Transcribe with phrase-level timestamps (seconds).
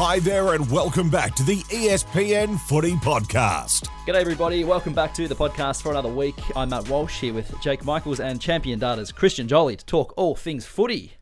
[0.00, 3.88] Hi there, and welcome back to the ESPN Footy Podcast.
[4.06, 4.62] G'day, everybody.
[4.62, 6.36] Welcome back to the podcast for another week.
[6.54, 10.36] I'm Matt Walsh here with Jake Michaels and champion data's Christian Joly to talk all
[10.36, 11.14] things footy.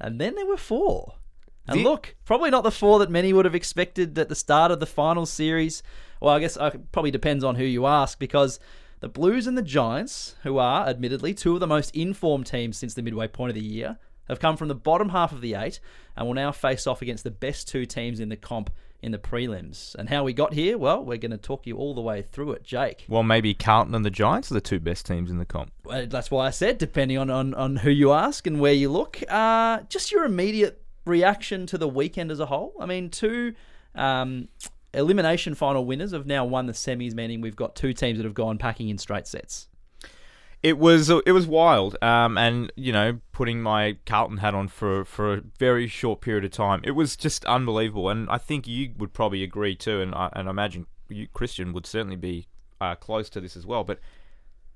[0.00, 1.16] And then there were four.
[1.68, 4.70] And The- look, probably not the four that many would have expected at the start
[4.70, 5.82] of the final series.
[6.18, 8.58] Well, I guess uh, it probably depends on who you ask because
[9.00, 12.94] the Blues and the Giants, who are admittedly two of the most informed teams since
[12.94, 15.80] the midway point of the year, have come from the bottom half of the eight
[16.16, 18.70] and will now face off against the best two teams in the comp
[19.02, 19.94] in the prelims.
[19.96, 22.52] And how we got here, well, we're going to talk you all the way through
[22.52, 23.04] it, Jake.
[23.08, 25.72] Well, maybe Carlton and the Giants are the two best teams in the comp.
[25.84, 28.90] Well, that's why I said, depending on, on, on who you ask and where you
[28.90, 29.20] look.
[29.28, 32.74] Uh, just your immediate reaction to the weekend as a whole.
[32.80, 33.54] I mean, two
[33.96, 34.48] um,
[34.94, 38.34] elimination final winners have now won the semis, meaning we've got two teams that have
[38.34, 39.68] gone packing in straight sets.
[40.62, 45.04] It was it was wild, um, and you know, putting my Carlton hat on for
[45.04, 48.08] for a very short period of time, it was just unbelievable.
[48.08, 51.72] And I think you would probably agree too, and I, and I imagine you, Christian,
[51.72, 52.46] would certainly be
[52.80, 53.82] uh, close to this as well.
[53.82, 53.98] But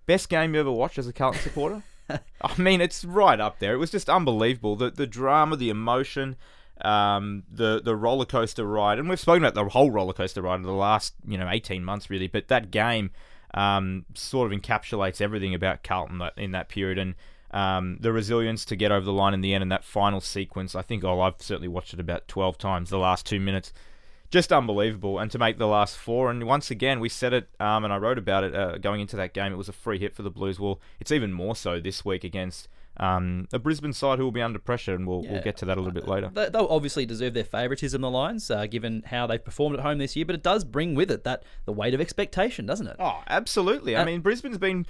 [0.06, 1.82] best game you ever watched as a Carlton supporter?
[2.10, 3.74] I mean, it's right up there.
[3.74, 4.76] It was just unbelievable.
[4.76, 6.36] The the drama, the emotion,
[6.82, 10.56] um, the the roller coaster ride, and we've spoken about the whole roller coaster ride
[10.56, 12.28] of the last you know eighteen months really.
[12.28, 13.10] But that game
[13.56, 17.14] um, sort of encapsulates everything about Carlton that, in that period, and
[17.50, 20.74] um, the resilience to get over the line in the end, and that final sequence.
[20.74, 22.90] I think oh, I've certainly watched it about twelve times.
[22.90, 23.72] The last two minutes
[24.30, 25.18] just unbelievable.
[25.18, 27.96] And to make the last four, and once again, we said it, um, and I
[27.96, 29.52] wrote about it uh, going into that game.
[29.52, 30.58] It was a free hit for the Blues.
[30.58, 34.42] Well, it's even more so this week against um, a Brisbane side who will be
[34.42, 35.32] under pressure, and we'll, Yeah.
[35.32, 36.30] we'll get to that a little bit later.
[36.32, 39.98] They, they'll obviously deserve their favouritism, the Lions, uh, given how they've performed at home
[39.98, 42.96] this year, but it does bring with it that the weight of expectation, doesn't it?
[42.98, 43.94] Oh, absolutely.
[43.96, 44.86] I Uh, mean, Brisbane's been.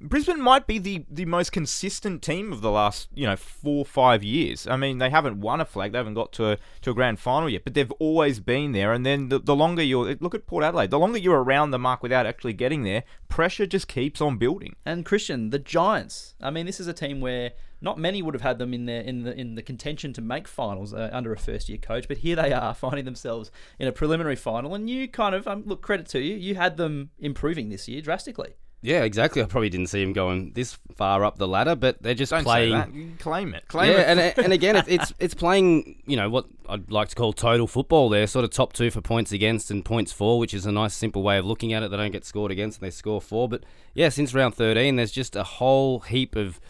[0.00, 4.22] Brisbane might be the, the most consistent team of the last, you know, four five
[4.22, 4.66] years.
[4.66, 7.18] I mean, they haven't won a flag, they haven't got to a, to a grand
[7.18, 8.92] final yet, but they've always been there.
[8.92, 11.80] And then the, the longer you're, look at Port Adelaide, the longer you're around the
[11.80, 14.76] mark without actually getting there, pressure just keeps on building.
[14.86, 16.34] And Christian, the Giants.
[16.40, 19.00] I mean, this is a team where not many would have had them in their
[19.00, 22.18] in the in the contention to make finals uh, under a first year coach, but
[22.18, 23.50] here they are finding themselves
[23.80, 24.76] in a preliminary final.
[24.76, 28.00] And you kind of um, look credit to you, you had them improving this year
[28.00, 28.54] drastically.
[28.80, 29.42] Yeah, exactly.
[29.42, 32.44] I probably didn't see him going this far up the ladder, but they're just Don't
[32.44, 33.16] playing.
[33.18, 33.66] Claim it.
[33.66, 34.36] Claim yeah, it.
[34.36, 36.00] and and again, it's, it's it's playing.
[36.06, 38.08] You know what I'd like to call total football.
[38.08, 40.94] They're sort of top two for points against and points for, which is a nice
[40.94, 41.90] simple way of looking at it.
[41.90, 43.48] They don't get scored against and they score for.
[43.48, 46.60] But yeah, since round thirteen, there's just a whole heap of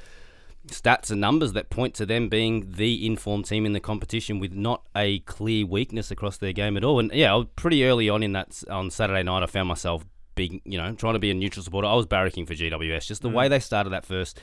[0.69, 4.53] stats and numbers that point to them being the informed team in the competition with
[4.53, 6.99] not a clear weakness across their game at all.
[7.01, 10.05] And yeah, pretty early on in that on Saturday night, I found myself
[10.39, 11.87] being, you know, trying to be a neutral supporter.
[11.87, 13.07] I was barracking for GWS.
[13.07, 13.51] Just the way mm.
[13.51, 14.41] they started that first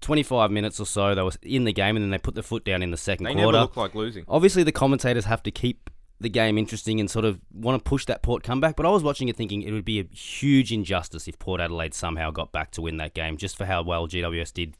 [0.00, 2.64] 25 minutes or so, they were in the game and then they put the foot
[2.64, 3.52] down in the second they quarter.
[3.52, 4.24] never look like losing.
[4.28, 5.90] Obviously, the commentators have to keep
[6.20, 8.76] the game interesting and sort of want to push that Port comeback.
[8.76, 11.94] But I was watching it thinking it would be a huge injustice if Port Adelaide
[11.94, 14.74] somehow got back to win that game, just for how well GWS did.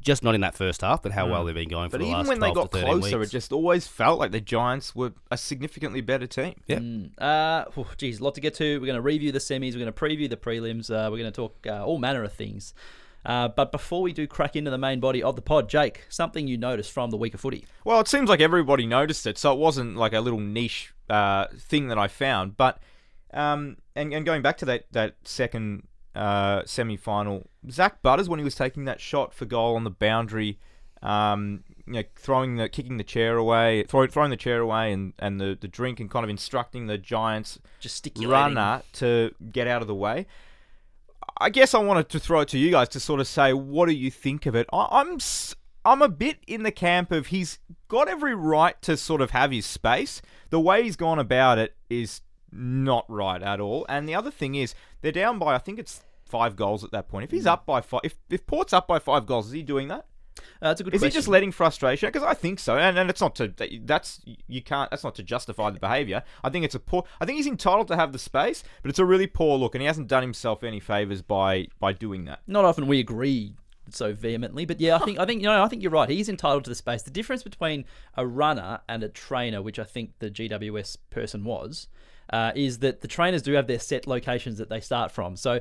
[0.00, 2.10] Just not in that first half, but how well they've been going for But the
[2.10, 3.30] even when they got closer, weeks.
[3.30, 6.54] it just always felt like the Giants were a significantly better team.
[6.66, 7.24] Yeah.
[7.24, 8.80] Uh, oh, geez, a lot to get to.
[8.80, 9.72] We're going to review the semis.
[9.74, 10.90] We're going to preview the prelims.
[10.90, 12.74] Uh, we're going to talk uh, all manner of things.
[13.24, 16.46] Uh, but before we do crack into the main body of the pod, Jake, something
[16.46, 17.64] you noticed from the week of footy.
[17.84, 21.46] Well, it seems like everybody noticed it, so it wasn't like a little niche uh,
[21.56, 22.56] thing that I found.
[22.56, 22.78] But
[23.32, 28.38] um, and, and going back to that that second uh, semi final, Zak Butters when
[28.38, 30.58] he was taking that shot for goal on the boundary,
[31.02, 35.12] um, you know, throwing the kicking the chair away, throw, throwing the chair away, and,
[35.18, 37.58] and the, the drink, and kind of instructing the Giants
[38.28, 40.26] runner to get out of the way.
[41.38, 43.86] I guess I wanted to throw it to you guys to sort of say, what
[43.86, 44.66] do you think of it?
[44.72, 45.18] I, I'm
[45.84, 49.50] I'm a bit in the camp of he's got every right to sort of have
[49.50, 50.22] his space.
[50.50, 53.84] The way he's gone about it is not right at all.
[53.88, 57.08] And the other thing is, they're down by I think it's five goals at that
[57.08, 57.24] point.
[57.24, 59.88] If he's up by five, if if Port's up by five goals, is he doing
[59.88, 60.06] that?
[60.60, 61.12] Uh, that's a good Is question.
[61.12, 62.08] he just letting frustration?
[62.08, 63.52] Because I think so, and, and it's not to
[63.84, 66.22] that's you can't that's not to justify the behaviour.
[66.42, 67.04] I think it's a poor.
[67.20, 69.82] I think he's entitled to have the space, but it's a really poor look, and
[69.82, 72.40] he hasn't done himself any favors by by doing that.
[72.46, 73.54] Not often we agree
[73.90, 74.64] so vehemently.
[74.64, 76.08] But yeah, I think I think you know I think you're right.
[76.08, 77.02] He's entitled to the space.
[77.02, 77.84] The difference between
[78.16, 81.88] a runner and a trainer, which I think the GWS person was,
[82.30, 85.36] uh, is that the trainers do have their set locations that they start from.
[85.36, 85.60] So.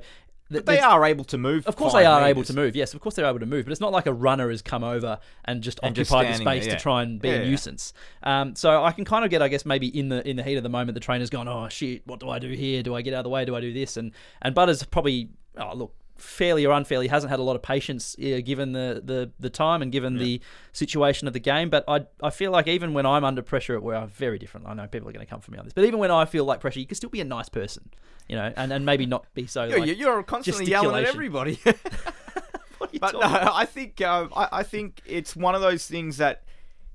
[0.53, 1.67] But they are able to move.
[1.67, 2.29] Of course, five they are metres.
[2.29, 2.75] able to move.
[2.75, 3.65] Yes, of course they're able to move.
[3.65, 6.35] But it's not like a runner has come over and just And just occupied the
[6.37, 6.75] standing there, space yeah.
[6.77, 7.49] to try and be Yeah, a yeah.
[7.49, 7.93] nuisance.
[8.23, 10.55] Um, so I can kind of get, I guess, maybe in the in the heat
[10.57, 12.83] of the moment, the trainer's gone, "Oh shit, what do I do here?
[12.83, 13.45] Do I get out of the way?
[13.45, 14.11] Do I do this?" And
[14.41, 18.39] and Butters probably, oh look, fairly or unfairly, hasn't had a lot of patience uh,
[18.43, 21.69] given the, the the time and given the situation of the game.
[21.69, 24.67] But I I feel like even when I'm under pressure, where I'm very different.
[24.67, 26.25] I know people are going to come for me on this, but even when I
[26.25, 27.89] feel like pressure, you can still be a nice person,
[28.27, 29.65] you know, and, and maybe not be so.
[29.65, 31.59] You're, like, you're constantly yelling at everybody.
[32.83, 33.53] What are you but no, about?
[33.55, 36.43] I think um, I, I think it's one of those things that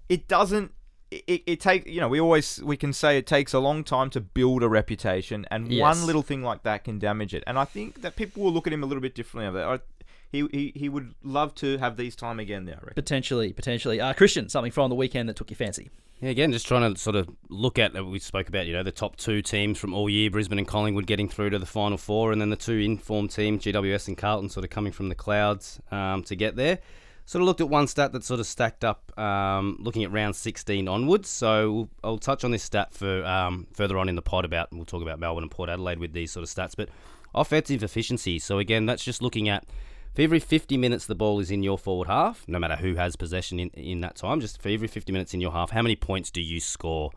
[0.09, 0.73] it doesn't.
[1.11, 4.11] It, it take you know we always we can say it takes a long time
[4.11, 5.81] to build a reputation and Yes.
[5.81, 8.67] one little thing like that can damage it and I think that people will look
[8.67, 9.83] at him a little bit differently of that.
[10.31, 12.75] He, he he would love to have these time again there.
[12.75, 12.95] I reckon.
[12.95, 13.99] Potentially, potentially.
[13.99, 15.89] Uh, Christian, something from the weekend that took your fancy.
[16.21, 18.83] Yeah, again, just trying to sort of look at that we spoke about, you know,
[18.83, 21.97] the top two teams from all year, Brisbane and Collingwood getting through to the final
[21.97, 25.15] four, and then the two informed teams, GWS and Carlton, sort of coming from the
[25.15, 26.81] clouds um, to get there.
[27.29, 30.35] Sort of looked at one stat that sort of stacked up, um, looking at round
[30.35, 31.29] 16 onwards.
[31.29, 34.73] So we'll, I'll touch on this stat for um, further on in the pod about.
[34.73, 36.89] We'll talk about Melbourne and Port Adelaide with these sort of stats, but
[37.35, 38.39] offensive efficiency.
[38.39, 39.67] So again, that's just looking at
[40.15, 43.15] for every 50 minutes the ball is in your forward half, no matter who has
[43.15, 45.97] possession in, in that time, just for every 50 minutes in your half, how many
[45.97, 47.11] points do you score?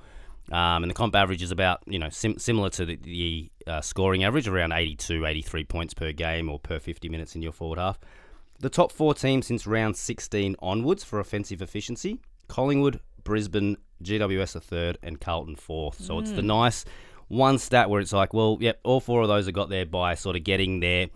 [0.52, 3.80] Um, and the comp average is about, you know, sim- similar to the, the uh,
[3.80, 7.80] scoring average, around 82, 83 points per game or per 50 minutes in your forward
[7.80, 7.98] half.
[8.62, 14.60] The top four teams since round 16 onwards for offensive efficiency Collingwood, Brisbane, GWS a
[14.60, 16.00] third, and Carlton fourth.
[16.00, 16.48] So it's the hmm.
[16.48, 16.86] nice
[17.28, 20.14] one stat where it's like, well, yep, all four of those have got there by
[20.16, 21.08] sort of getting there.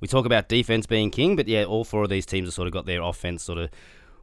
[0.00, 2.68] We talk about defense being king, but yeah, all four of these teams have sort
[2.68, 3.70] of got their offense sort of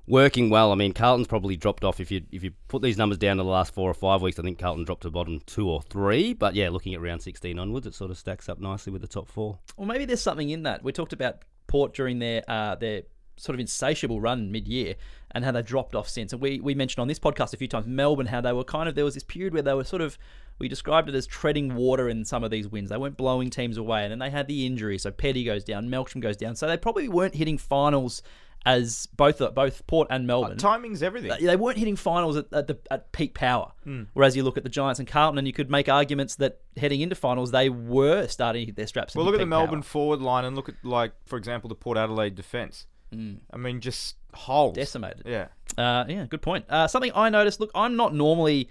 [0.07, 0.71] working well.
[0.71, 3.43] I mean, Carlton's probably dropped off if you if you put these numbers down to
[3.43, 4.39] the last four or five weeks.
[4.39, 7.21] I think Carlton dropped to the bottom two or three, but yeah, looking at round
[7.21, 9.59] 16 onwards, it sort of stacks up nicely with the top four.
[9.77, 10.83] Well, maybe there's something in that.
[10.83, 13.03] We talked about Port during their uh, their
[13.37, 14.93] sort of insatiable run mid-year
[15.31, 16.31] and how they dropped off since.
[16.33, 18.87] And we, we mentioned on this podcast a few times Melbourne how they were kind
[18.87, 20.17] of there was this period where they were sort of
[20.59, 22.89] we described it as treading water in some of these wins.
[22.89, 24.99] They weren't blowing teams away, and then they had the injury.
[24.99, 26.55] So Petty goes down, Melksham goes down.
[26.55, 28.21] So they probably weren't hitting finals
[28.65, 30.57] as both both Port and Melbourne.
[30.57, 31.31] Timing's everything.
[31.45, 33.71] they weren't hitting finals at, at the at peak power.
[34.13, 37.01] Whereas you look at the Giants and Carlton, and you could make arguments that heading
[37.01, 39.15] into finals they were starting to hit their straps.
[39.15, 39.89] Well, look at the Melbourne power.
[39.89, 42.85] forward line and look at like for example the Port Adelaide defence.
[43.13, 45.23] I mean, just holes Decimated.
[45.25, 45.47] Yeah.
[45.77, 46.63] Uh, yeah, good point.
[46.69, 47.59] Uh, something I noticed.
[47.59, 48.69] Look, I'm not normally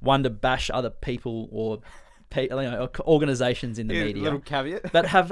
[0.00, 1.80] one to bash other people or
[2.42, 4.22] you know, organizations in the Yeah, media.
[4.22, 4.92] little caveat.
[4.92, 5.30] but have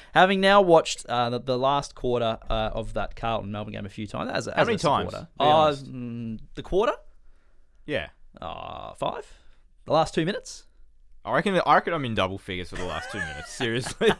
[0.14, 3.88] having now watched uh, the, the last quarter uh, of that Carlton Melbourne game a
[3.88, 4.30] few times.
[4.32, 5.12] As, a- as many times?
[5.12, 6.92] Be Uh, mm, the quarter,
[7.86, 8.08] Yeah.
[8.40, 9.26] uh, five.
[9.84, 10.64] The last two minutes.
[11.24, 11.60] I reckon.
[11.66, 13.50] I reckon I'm in double figures for the last two minutes.
[13.62, 14.12] Seriously.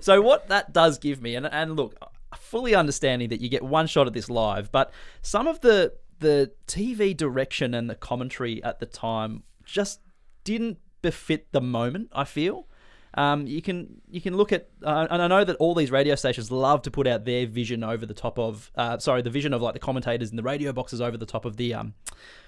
[0.00, 1.94] So what that does give me, and and look,
[2.36, 4.92] fully understanding that you get one shot at this live, but
[5.22, 10.00] some of the the TV direction and the commentary at the time just
[10.44, 12.08] didn't befit the moment.
[12.12, 12.66] I feel.
[13.14, 16.14] Um, you can you can look at uh, and I know that all these radio
[16.14, 19.52] stations love to put out their vision over the top of uh, sorry the vision
[19.52, 21.92] of like the commentators in the radio boxes over the top of the um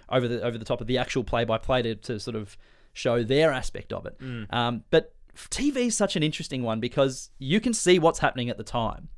[0.09, 2.57] over the over the top of the actual play by play to to sort of
[2.95, 4.17] show their aspect of it.
[4.51, 8.57] Um, but TV is such an interesting one because you can see what's happening at
[8.57, 9.09] the time.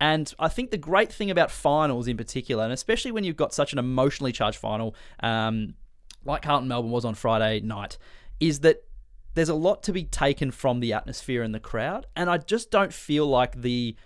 [0.00, 3.54] And I think the great thing about finals in particular, and especially when you've got
[3.54, 5.74] such an emotionally charged final, um,
[6.24, 7.96] like Carlton Melbourne was on Friday night,
[8.40, 8.82] is that
[9.34, 12.06] there's a lot to be taken from the atmosphere and the crowd.
[12.16, 13.96] And I just don't feel like the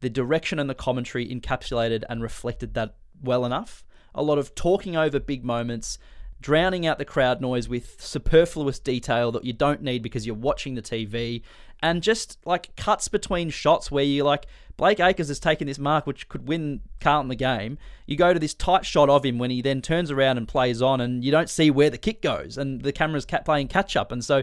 [0.00, 3.84] the direction and the commentary encapsulated and reflected that well enough.
[4.14, 5.98] A lot of talking over big moments,
[6.40, 10.74] drowning out the crowd noise with superfluous detail that you don't need because you're watching
[10.74, 11.42] the TV,
[11.82, 16.06] and just like cuts between shots where you like Blake Acres has taken this mark
[16.06, 17.76] which could win Carlton the game.
[18.06, 20.80] You go to this tight shot of him when he then turns around and plays
[20.80, 23.96] on, and you don't see where the kick goes, and the camera's ca- playing catch
[23.96, 24.42] up, and so.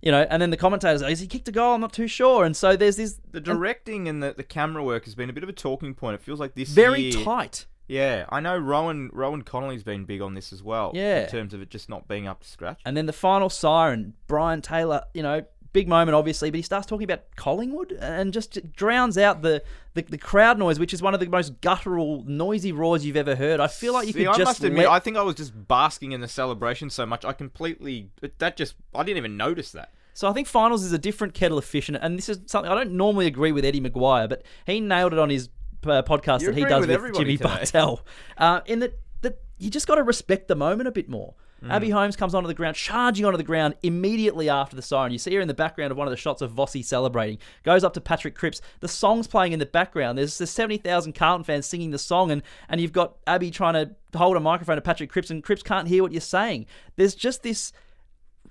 [0.00, 1.74] You know, and then the commentators, is he kicked a goal?
[1.74, 2.44] I'm not too sure.
[2.44, 5.42] And so there's this the directing and the, the camera work has been a bit
[5.42, 6.14] of a talking point.
[6.14, 7.66] It feels like this very year- tight.
[7.88, 10.92] Yeah, I know Rowan Rohan Connolly's been big on this as well.
[10.94, 11.22] Yeah.
[11.22, 12.80] in terms of it just not being up to scratch.
[12.84, 15.42] And then the final siren, Brian Taylor, you know,
[15.72, 19.62] big moment obviously, but he starts talking about Collingwood and just drowns out the,
[19.94, 23.36] the, the crowd noise, which is one of the most guttural, noisy roars you've ever
[23.36, 23.60] heard.
[23.60, 25.34] I feel like you See, could I just must admit, let- I think I was
[25.34, 27.24] just basking in the celebration so much.
[27.24, 29.92] I completely that just I didn't even notice that.
[30.14, 32.68] So I think finals is a different kettle of fish, and, and this is something
[32.68, 35.48] I don't normally agree with Eddie McGuire, but he nailed it on his
[35.86, 37.48] uh, podcast You're that he does with with, Jimmy today.
[37.48, 38.00] Bartel.
[38.36, 41.34] Uh, in that, that you just got to respect the moment a bit more.
[41.64, 41.72] Mm.
[41.72, 45.12] Abbey Holmes comes onto the ground, charging onto the ground immediately after the siren.
[45.12, 47.38] You see her in the background of one of the shots of Vossi celebrating.
[47.64, 48.60] Goes up to Patrick Cripps.
[48.80, 50.18] The song's playing in the background.
[50.18, 53.94] There's, there's 70,000 Carlton fans singing the song, and, and you've got Abbey trying to
[54.16, 56.66] hold a microphone to Patrick Cripps, and Cripps can't hear what you're saying.
[56.96, 57.72] There's just this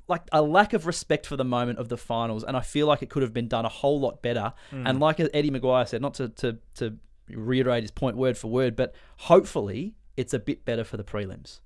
[0.10, 3.01] like a lack of respect for the moment of the finals, and I feel like
[3.01, 4.53] it could have been done a whole lot better.
[4.72, 6.98] And like Eddie McGuire said, not to, to to
[7.29, 11.60] reiterate his point word for word, but hopefully it's a bit better for the prelims.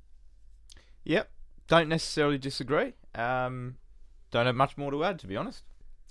[1.04, 1.30] Yep.
[1.68, 2.94] Don't necessarily disagree.
[3.16, 3.78] Um,
[4.30, 5.64] don't have much more to add, to be honest.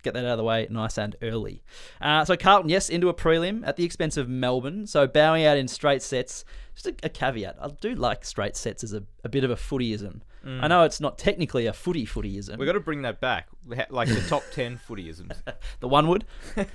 [0.03, 1.63] Get that out of the way nice and early.
[2.01, 4.87] Uh, so Carlton, yes, into a prelim at the expense of Melbourne.
[4.87, 6.45] So bowing out in straight sets.
[6.75, 7.57] Just a, a caveat.
[7.61, 10.21] I do like straight sets as a, a bit of a footyism.
[10.43, 12.57] I know it's not technically a footy footyism.
[12.57, 13.49] We've got to bring that back,
[13.91, 15.37] like the top 10 footyisms.
[15.81, 16.25] the one would.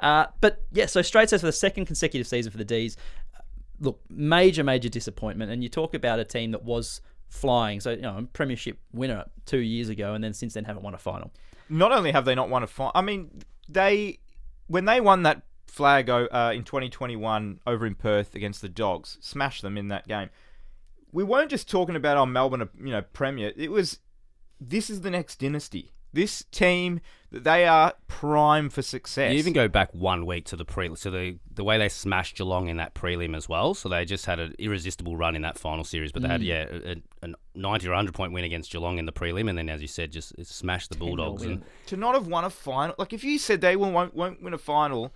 [0.00, 2.96] uh, but yeah, so straight sets for the second consecutive season for the Dees.
[3.78, 5.52] Look, major, major disappointment.
[5.52, 7.78] And you talk about a team that was flying.
[7.80, 10.94] So, you know, a premiership winner two years ago, and then since then haven't won
[10.94, 11.32] a final.
[11.68, 14.18] Not only have they not won a final, I mean, they
[14.66, 19.62] when they won that flag uh, in 2021 over in Perth against the Dogs, smashed
[19.62, 20.30] them in that game.
[21.12, 23.52] We weren't just talking about our Melbourne, you know, premier.
[23.56, 23.98] It was
[24.60, 25.92] this is the next dynasty.
[26.18, 29.32] This team, they are prime for success.
[29.32, 32.38] You even go back one week to the pre, so the the way they smashed
[32.38, 33.72] Geelong in that prelim as well.
[33.72, 36.46] So they just had an irresistible run in that final series, but they had mm.
[36.46, 36.64] yeah
[37.22, 39.80] a, a ninety or hundred point win against Geelong in the prelim, and then as
[39.80, 41.44] you said, just smashed the Bulldogs.
[41.44, 44.42] And to not have won a final, like if you said they will, won't won't
[44.42, 45.14] win a final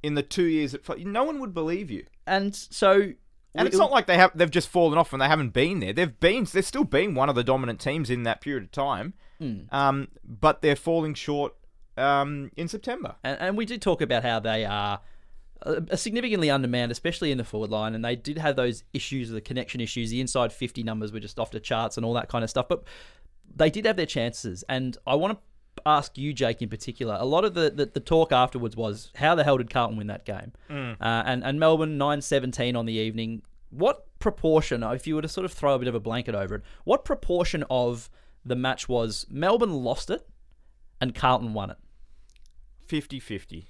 [0.00, 2.06] in the two years that no one would believe you.
[2.24, 3.14] And so.
[3.56, 5.92] And it's not like they have they've just fallen off and they haven't been there.
[5.92, 9.14] They've been they've still been one of the dominant teams in that period of time.
[9.70, 11.54] Um, but they're falling short
[11.96, 13.16] um, in September.
[13.24, 15.00] And, and we did talk about how they are
[15.62, 17.94] uh, significantly undermanned, especially in the forward line.
[17.94, 20.10] And they did have those issues, the connection issues.
[20.10, 22.68] The inside 50 numbers were just off the charts and all that kind of stuff.
[22.68, 22.84] But
[23.54, 24.64] they did have their chances.
[24.68, 27.16] And I want to ask you, Jake, in particular.
[27.18, 30.06] A lot of the, the, the talk afterwards was how the hell did Carlton win
[30.08, 30.52] that game?
[31.00, 33.42] Uh, and, and Melbourne 9 17 on the evening.
[33.70, 36.56] What proportion, if you were to sort of throw a bit of a blanket over
[36.56, 38.08] it, what proportion of
[38.46, 40.26] the match was Melbourne lost it
[41.00, 41.78] and Carlton won it?
[42.88, 43.66] 50-50.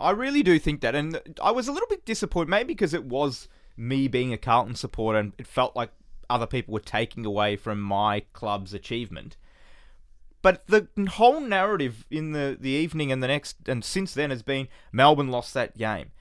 [0.00, 3.04] I really do think that, and I was a little bit disappointed, maybe because it
[3.04, 5.90] was me being a Carlton supporter, and it felt like
[6.30, 9.36] other people were taking away from my club's achievement.
[10.40, 14.42] But the whole narrative in the, the evening and the next, and since then, has
[14.42, 16.12] been Melbourne lost that game.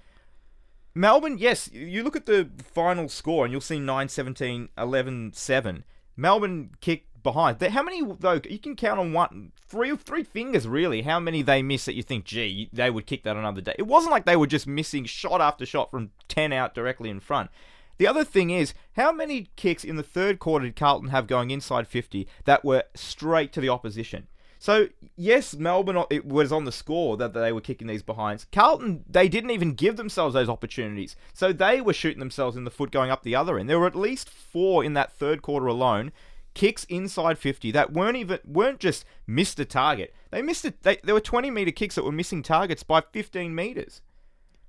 [0.96, 5.84] Melbourne, yes, you look at the final score and you'll see 9 17, 11 7.
[6.16, 7.62] Melbourne kicked behind.
[7.62, 11.62] How many, though, you can count on one, three three fingers really, how many they
[11.62, 13.76] miss that you think, gee, they would kick that another day.
[13.78, 17.20] It wasn't like they were just missing shot after shot from 10 out directly in
[17.20, 17.50] front.
[17.98, 21.52] The other thing is, how many kicks in the third quarter did Carlton have going
[21.52, 24.28] inside 50 that were straight to the opposition?
[24.60, 28.48] So, yes, Melbourne, it was on the score that they were kicking these behinds.
[28.52, 31.16] Carlton, they didn't even give themselves those opportunities.
[31.34, 33.70] So they were shooting themselves in the foot going up the other end.
[33.70, 36.12] There were at least four in that third quarter alone.
[36.58, 40.12] Kicks inside 50 that weren't even weren't just missed a target.
[40.32, 40.82] They missed it.
[40.82, 44.02] They, there were 20 meter kicks that were missing targets by 15 meters.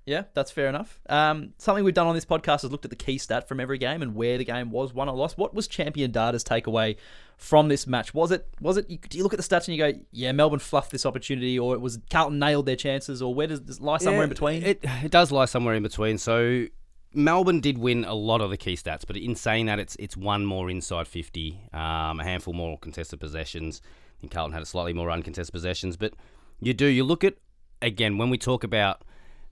[0.04, 1.00] Yeah, that's fair enough.
[1.09, 3.78] Um, something we've done on this podcast is looked at the key stat from every
[3.78, 5.38] game and where the game was won or lost.
[5.38, 6.97] What was Champion Data's takeaway
[7.38, 8.12] from this match?
[8.12, 8.90] Was it was it?
[8.90, 11.59] You, do you look at the stats and you go, yeah, Melbourne fluffed this opportunity,
[11.59, 14.62] or it was Carlton nailed their chances, or where does this lie somewhere in between?
[14.62, 16.18] It, it does lie somewhere in between.
[16.18, 16.66] So
[17.15, 20.17] Melbourne did win a lot of the key stats, but in saying that, it's it's
[20.17, 23.81] one more inside 50, um, a handful more contested possessions.
[23.85, 26.12] I think Carlton had a slightly more uncontested possessions, but
[26.61, 27.37] you do you look at
[27.81, 29.03] again when we talk about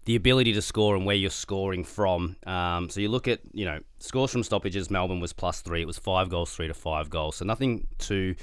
[0.07, 2.37] the ability to score and where you're scoring from.
[2.47, 4.91] Um, so you look at you know scores from stoppages.
[4.91, 5.83] Melbourne was plus three.
[5.83, 7.37] It was five goals, three to five goals.
[7.37, 8.35] So nothing too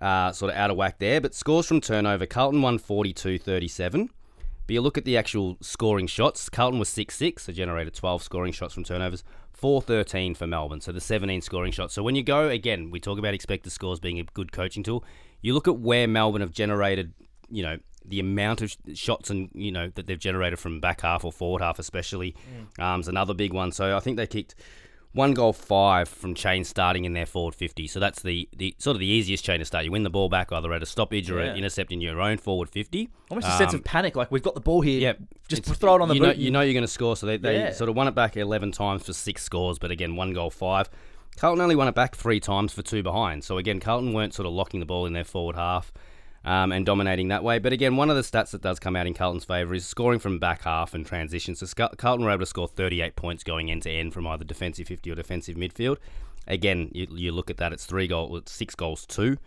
[0.00, 1.20] uh, sort of out of whack there.
[1.20, 2.26] But scores from turnover.
[2.26, 4.08] Carlton won 42-37.
[4.66, 6.48] But you look at the actual scoring shots.
[6.48, 9.24] Carlton was 6 6, so generated 12 scoring shots from turnovers.
[9.52, 11.94] 4 13 for Melbourne, so the 17 scoring shots.
[11.94, 15.04] So when you go, again, we talk about expected scores being a good coaching tool.
[15.40, 17.12] You look at where Melbourne have generated,
[17.48, 21.02] you know, the amount of sh- shots and, you know, that they've generated from back
[21.02, 22.34] half or forward half, especially,
[22.78, 23.70] um, is another big one.
[23.70, 24.54] So I think they kicked
[25.12, 27.86] one goal five from chain starting in their forward 50.
[27.86, 29.84] So that's the, the sort of the easiest chain to start.
[29.84, 31.50] You win the ball back either at a stoppage or Yeah.
[31.50, 33.10] an intercept in your own forward 50.
[33.30, 35.00] Almost a sense Um, of panic, like we've got the ball here.
[35.00, 35.12] yeah,
[35.48, 36.20] just throw it on the you.
[36.20, 37.72] Know, you know you're going to score, so they, they Yeah.
[37.72, 40.88] sort of won it back 11 times for six scores, but again, one goal, five.
[41.36, 43.42] Carlton only won it back three times for two behind.
[43.44, 45.92] So again, Carlton weren't sort of locking the ball in their forward half.
[46.44, 47.58] Um, and dominating that way.
[47.58, 50.18] But again, one of the stats that does come out in Carlton's favour is scoring
[50.18, 51.54] from back half and transition.
[51.54, 54.88] So Carlton were able to score 38 points going end to end from either defensive
[54.88, 55.98] 50 or defensive midfield.
[56.46, 59.38] Again, you, you look at that, it's three goals, it's six goals, two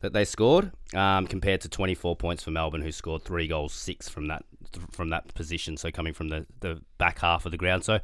[0.00, 4.08] that they scored, um, compared to 24 points for Melbourne, who scored three goals, six
[4.08, 4.44] from that
[4.90, 5.76] from that position.
[5.76, 7.84] So coming from the, the back half of the ground.
[7.84, 8.00] So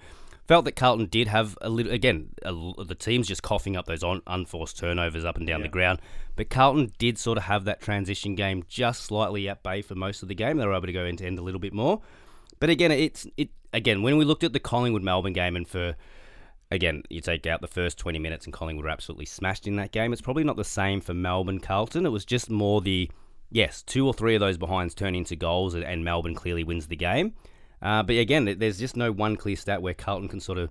[0.49, 1.93] felt that Carlton did have a little.
[1.93, 2.53] Again, a,
[2.85, 6.01] the team's just coughing up those on, unforced turnovers up and down the ground.
[6.35, 10.23] But Carlton did sort of have that transition game just slightly at bay for most
[10.23, 10.57] of the game.
[10.57, 12.01] They were able to go end to end a little bit more.
[12.59, 15.95] But again, it's it again when we looked at the Collingwood Melbourne game and for
[16.71, 19.93] again, you take out the first 20 minutes and Collingwood were absolutely smashed in that
[19.93, 20.13] game.
[20.13, 22.07] It's probably not the same for Melbourne Carlton.
[22.07, 23.11] It was just more the,
[23.51, 26.89] yes, two or three of those behinds turn into goals and, and Melbourne clearly wins
[26.89, 27.35] the game.
[27.81, 30.71] Uh, but again, there's just no one clear stat where Carlton can sort of,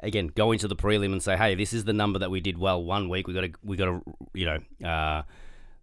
[0.00, 2.58] again, go into the prelim and say, hey, this is the number that we did
[2.58, 3.26] well one week.
[3.26, 5.22] We got to, we got to, you know, uh,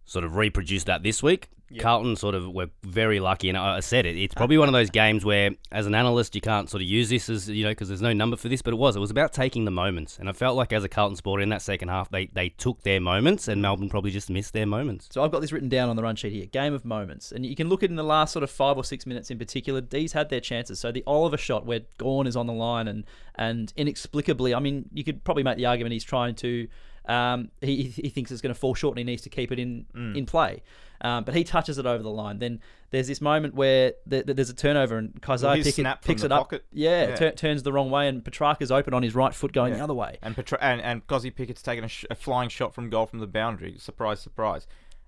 [0.04, 1.48] sort of reproduce that this week.
[1.78, 4.16] Carlton sort of were very lucky, and I said it.
[4.16, 7.08] It's probably one of those games where, as an analyst, you can't sort of use
[7.08, 8.62] this as you know because there's no number for this.
[8.62, 8.96] But it was.
[8.96, 11.48] It was about taking the moments, and I felt like as a Carlton supporter in
[11.50, 15.08] that second half, they they took their moments, and Melbourne probably just missed their moments.
[15.10, 16.46] So I've got this written down on the run sheet here.
[16.46, 18.84] Game of moments, and you can look at in the last sort of five or
[18.84, 19.80] six minutes in particular.
[19.80, 20.78] Dees had their chances.
[20.78, 24.88] So the Oliver shot where Gawn is on the line and and inexplicably, I mean,
[24.92, 26.68] you could probably make the argument he's trying to.
[27.06, 29.58] Um, he he thinks it's going to fall short and he needs to keep it
[29.58, 29.86] in
[30.16, 30.62] in play.
[31.02, 32.38] Um, but he touches it over the line.
[32.38, 36.22] Then there's this moment where th- th- there's a turnover and Well, pick it, picks
[36.22, 36.42] it up.
[36.42, 36.64] pocket.
[36.72, 37.16] Yeah, Yeah.
[37.16, 39.94] tur- turns the wrong way and Petracca's open on his right foot going the other
[39.94, 40.18] way.
[40.22, 43.18] And Petra- and and Kozzy Pickett's taken a, sh- a flying shot from goal from
[43.18, 43.74] the boundary.
[43.78, 44.66] Surprise, surprise.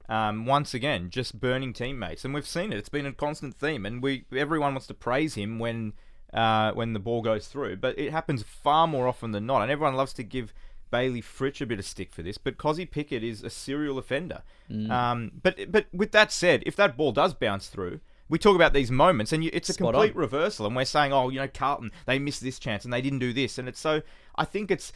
[0.08, 2.76] Um, once again, just burning teammates, and we've seen it.
[2.78, 5.92] It's been a constant theme, and we everyone wants to praise him when
[6.34, 9.70] uh, when the ball goes through, but it happens far more often than not, and
[9.70, 10.52] everyone loves to give
[10.90, 12.38] Bayley Fritsch a bit of stick for this.
[12.38, 14.42] But Kozzy Pickett is a serial offender.
[14.70, 14.90] Mm.
[14.90, 18.00] Um, but but with that said, if that ball does bounce through.
[18.26, 20.18] We talk about these moments, and you, it's a Spot complete on.
[20.18, 20.64] reversal.
[20.64, 23.34] And we're saying, oh, you know, Carlton, they missed this chance and they didn't do
[23.34, 23.58] this.
[23.58, 24.00] And it's so,
[24.34, 24.94] I think it's,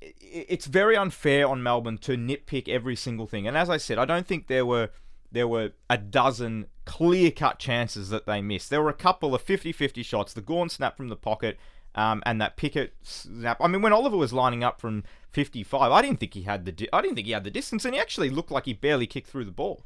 [0.00, 3.48] it's very unfair on Melbourne to nitpick every single thing.
[3.48, 4.90] And as I said, I don't think there were
[5.34, 8.70] there were a dozen clear-cut chances that they missed.
[8.70, 10.32] There were a couple of 50-50 shots.
[10.32, 11.58] The Gawn snap from the pocket,
[11.94, 13.58] um, and that Pickett snap.
[13.60, 16.72] I mean, when Oliver was lining up from 55, I didn't think he had the
[16.72, 19.06] di- I didn't think he had the distance, and he actually looked like he barely
[19.06, 19.84] kicked through the ball.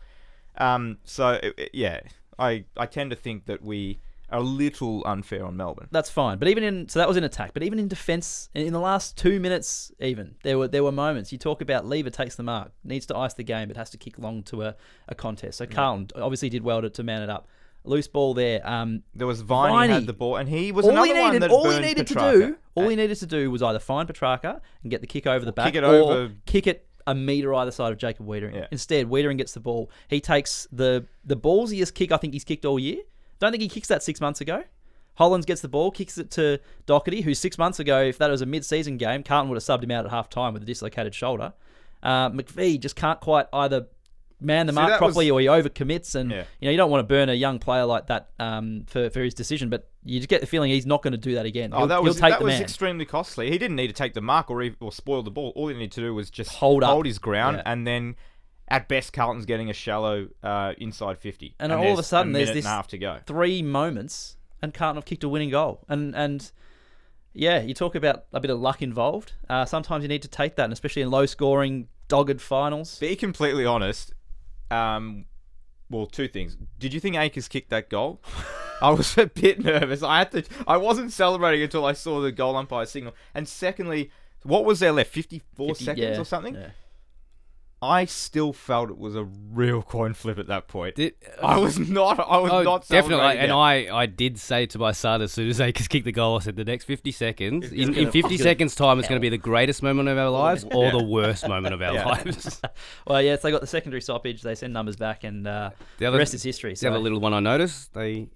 [0.56, 2.00] Um, so it- it- yeah,
[2.38, 5.88] I I tend to think that we are a little unfair on Melbourne.
[5.90, 6.36] That's fine.
[6.38, 7.54] But even in so that was in attack.
[7.54, 10.92] But even in defence, in in the last two minutes, even there were there were
[10.92, 11.32] moments.
[11.32, 13.96] You talk about Lever takes the mark, needs to ice the game, but has to
[13.98, 14.76] kick long to a,
[15.08, 15.58] a contest.
[15.58, 17.48] So Carlton obviously did well to, to man it up.
[17.88, 18.60] Loose ball there.
[18.68, 19.92] Um, There was Viney, Viney.
[19.94, 22.06] had the ball, and he was all another he one needed, that all he needed
[22.06, 22.32] Petracca.
[22.32, 25.26] to do, all he needed to do was either find Petracca and get the kick
[25.26, 28.26] over the back, kick it or over- kick it a meter either side of Jacob
[28.26, 28.54] Weitering.
[28.54, 28.66] Yeah.
[28.70, 29.90] Instead, Weitering gets the ball.
[30.08, 32.98] He takes the the ballsiest kick I think he's kicked all year.
[33.40, 34.64] Don't think he kicks that six months ago.
[35.14, 38.40] Hollands gets the ball, kicks it to Docherty, who six months ago, if that was
[38.40, 41.12] a mid-season game, Carlton would have subbed him out at half time with a dislocated
[41.12, 41.54] shoulder.
[42.04, 43.86] Uh, McVee just can't quite either
[44.40, 46.44] man the See, properly was- or he overcommits, and Yeah.
[46.60, 49.20] you know you don't want to burn a young player like that um, for for
[49.20, 49.68] his decision.
[49.68, 51.70] But you just get the feeling he's not going to do that again.
[51.72, 53.50] Oh, He'll, that was that was extremely costly.
[53.50, 55.52] He didn't need to take the mark or, or spoil the ball.
[55.56, 57.04] All he needed to do was just Hold up.
[57.04, 57.62] his ground, Yeah.
[57.72, 58.16] and then
[58.68, 61.54] at best, Carlton's getting a shallow uh, inside fifty.
[61.58, 63.18] And all of a sudden, there's this half to go.
[63.26, 65.84] three moments, and Carlton have kicked a winning goal.
[65.88, 66.50] And and
[67.34, 69.32] yeah, you talk about a bit of luck involved.
[69.48, 72.98] Uh, sometimes you need to take that, and especially in low-scoring, dogged finals.
[72.98, 74.12] Be completely honest.
[74.70, 75.24] Um,
[75.90, 76.56] well, two things.
[76.78, 78.20] Did you think Acres kicked that goal?
[78.80, 80.02] I was a bit nervous.
[80.02, 80.44] I had to.
[80.66, 83.14] I wasn't celebrating until I saw the goal umpire signal.
[83.34, 84.10] And secondly,
[84.42, 85.10] what was there left?
[85.10, 86.54] Fifty-four 50 seconds yeah, or something.
[86.54, 86.70] yeah.
[87.80, 90.96] I still felt it was a real coin flip at that point.
[90.96, 92.18] Did- I was not.
[92.18, 93.24] I was Oh, not definitely.
[93.38, 93.54] And it.
[93.54, 96.40] I, I did say to my son as soon as they kicked the goal, I
[96.40, 99.28] said, the next 50 seconds, in, gonna- in 50 seconds' time, it's going to be
[99.28, 102.04] the greatest moment of our lives or the worst moment of our Yeah.
[102.08, 102.60] lives.
[103.06, 104.42] Well, yes, they got the secondary stoppage.
[104.42, 106.72] They send numbers back, and uh, The the, rest is history.
[106.72, 106.88] The So.
[106.90, 108.28] other little one I noticed, they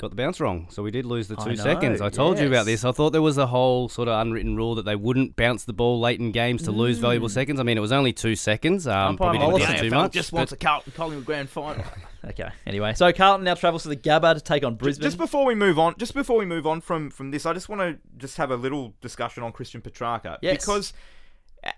[0.00, 0.66] got the bounce wrong.
[0.70, 2.00] So we did lose the I two know, seconds.
[2.00, 2.84] I told you about this.
[2.84, 5.72] I thought there was a whole sort of unwritten rule that they wouldn't bounce the
[5.74, 7.60] ball late in games to lose valuable seconds.
[7.60, 8.86] I mean, it was only two seconds.
[8.86, 9.66] Um, Umpire probably didn't Mollison.
[9.74, 10.12] count too much.
[10.12, 11.84] just but- wants a Carlton Collingwood grand final.
[12.22, 12.50] Okay.
[12.66, 15.04] Anyway, so Carlton now travels to the Gabba to take on Brisbane.
[15.04, 17.70] Just before we move on, just before we move on from from this, I just
[17.70, 20.58] want to just have a little discussion on Christian Petracca Yes.
[20.62, 20.92] because,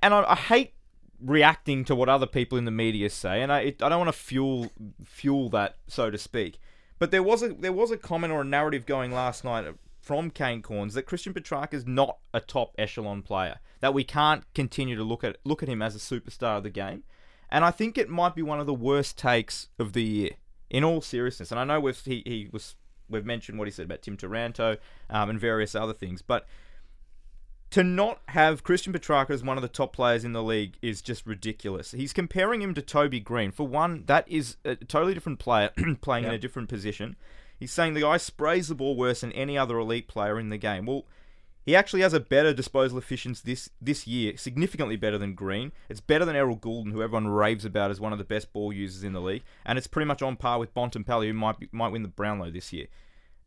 [0.02, 0.74] and I, I hate
[1.20, 4.08] reacting to what other people in the media say, and I it, I don't want
[4.08, 4.72] to fuel
[5.04, 6.58] fuel that so to speak.
[7.02, 9.66] But there was a there was a comment or a narrative going last night
[10.00, 13.58] from Kane Cornes that Christian Petracca is not a top echelon player.
[13.80, 16.70] That we can't continue to look at look at him as a superstar of the
[16.70, 17.02] game.
[17.50, 20.30] and I think it might be one of the worst takes of the year.
[20.70, 22.76] In all seriousness, and I know we've he, he was
[23.08, 24.76] we've mentioned what he said about Tim Taranto
[25.10, 26.46] um, and various other things, but
[27.72, 31.00] to not have Christian Petracca as one of the top players in the league is
[31.00, 31.92] just ridiculous.
[31.92, 33.50] He's comparing him to Toby Greene.
[33.50, 35.70] For one, that is a totally different player
[36.02, 37.16] playing in a different position.
[37.58, 40.58] He's saying the guy sprays the ball worse than any other elite player in the
[40.58, 40.84] game.
[40.84, 41.06] Well,
[41.64, 45.72] he actually has a better disposal efficiency this this year, significantly better than Greene.
[45.88, 48.72] It's better than Errol Gulden, who everyone raves about as one of the best ball
[48.72, 51.68] users in the league, and it's pretty much on par with Bontempelli, who might be,
[51.72, 52.88] might win the Brownlow this year.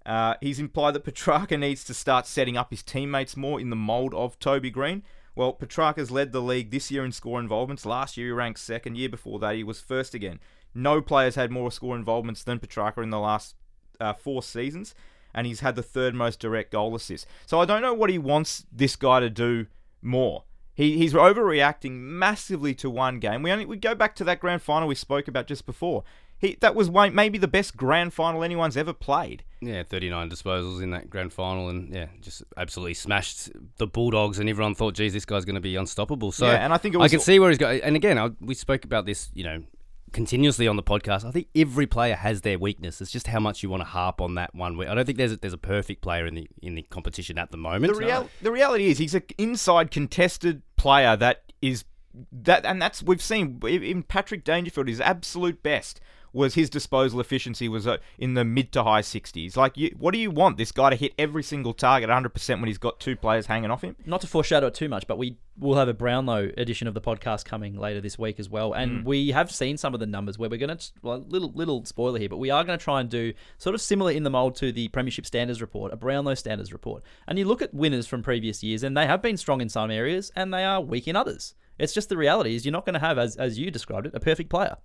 [0.05, 3.75] Uh, he's implied that Petracca needs to start setting up his teammates more in the
[3.75, 5.03] mould of Toby Greene.
[5.35, 7.85] Well, Petracca's led the league this year in score involvements.
[7.85, 8.97] Last year he ranked second.
[8.97, 10.39] Year before that he was first again.
[10.73, 13.55] No players had more score involvements than Petracca in the last
[13.99, 14.93] uh, four seasons,
[15.33, 17.27] and he's had the third most direct goal assists.
[17.45, 19.67] So I don't know what he wants this guy to do
[20.01, 20.43] more.
[20.73, 23.41] He, he's overreacting massively to one game.
[23.41, 26.03] We only we go back to that grand final we spoke about just before.
[26.37, 29.43] He that was one, maybe the best grand final anyone's ever played.
[29.61, 34.49] Yeah, 39 disposals in that grand final, and yeah, just absolutely smashed the Bulldogs, and
[34.49, 36.31] everyone thought, geez, this guy's going to be unstoppable.
[36.31, 37.81] So Yeah, and I think it was- I can see where he's going.
[37.81, 39.63] And again, I, we spoke about this, you know,
[40.11, 41.25] continuously on the podcast.
[41.25, 43.01] I think every player has their weakness.
[43.01, 44.79] It's just how much you want to harp on that one.
[44.87, 47.51] I don't think there's a, there's a perfect player in the in the competition at
[47.51, 47.93] the moment.
[47.93, 51.85] The, real, the reality is he's an inside contested player that is
[52.31, 54.87] that, and that's we've seen in Patrick Dangerfield.
[54.87, 55.99] His absolute best
[56.35, 59.55] was his disposal efficiency was uh, in the mid to high 60s.
[59.57, 62.67] Like, you, what do you want this guy to hit every single target 100% when
[62.67, 63.95] he's got two players hanging off him?
[64.05, 66.99] Not to foreshadow it too much, but we will have a Brownlow edition of the
[67.01, 69.05] podcast coming later this week as well, and Mm.
[69.05, 72.19] we have seen some of the numbers where we're going to well, little little spoiler
[72.19, 74.55] here, but we are going to try and do sort of similar in the mold
[74.57, 78.21] to the Premiership Standards Report, a Brownlow Standards Report, and you look at winners from
[78.21, 81.15] previous years, and they have been strong in some areas, and they are weak in
[81.15, 81.55] others.
[81.79, 84.13] It's just the reality is you're not going to have, as as you described it,
[84.15, 84.75] a perfect player.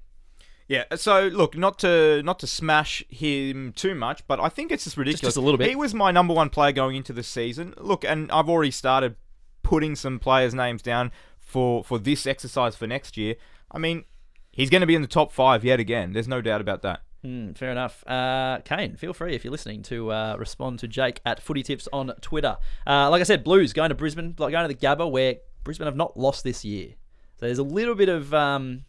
[0.71, 0.85] Yeah.
[0.95, 4.97] So look, not to not to smash him too much, but I think it's just
[4.97, 5.35] ridiculous.
[5.35, 5.69] just a little bit.
[5.69, 7.75] He was my number one player going into the season.
[7.77, 9.17] Look, and I've already started
[9.65, 13.35] putting some players' names down for for this exercise for next year.
[13.73, 14.05] I mean,
[14.53, 16.13] he's going to be in the top five yet again.
[16.13, 17.03] There's no doubt about that.
[17.23, 18.07] Hmm, fair enough.
[18.07, 21.89] Uh, Kane, feel free if you're listening to uh, respond to Jake at Footy Tips
[21.93, 22.59] on Twitter.
[22.87, 25.87] Uh, like I said, Blues going to Brisbane, like going to the Gabba, where Brisbane
[25.87, 26.91] have not lost this year.
[27.39, 28.85] So there's a little bit of, um,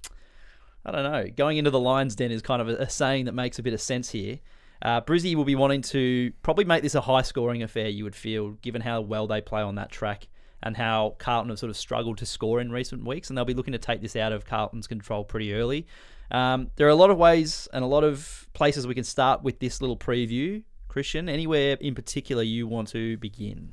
[0.85, 3.33] I don't know, going into the Lions Den is kind of a, a saying that
[3.33, 4.39] makes a bit of sense here.
[4.81, 8.15] Uh, Brizzy will be wanting to probably make this a high scoring affair, you would
[8.15, 10.27] feel, given how well they play on that track
[10.63, 13.29] and how Carlton have sort of struggled to score in recent weeks.
[13.29, 15.87] And they'll be looking to take this out of Carlton's control pretty early.
[16.31, 19.43] Um, there are a lot of ways and a lot of places we can start
[19.43, 20.63] with this little preview.
[20.87, 23.71] Christian, anywhere in particular you want to begin?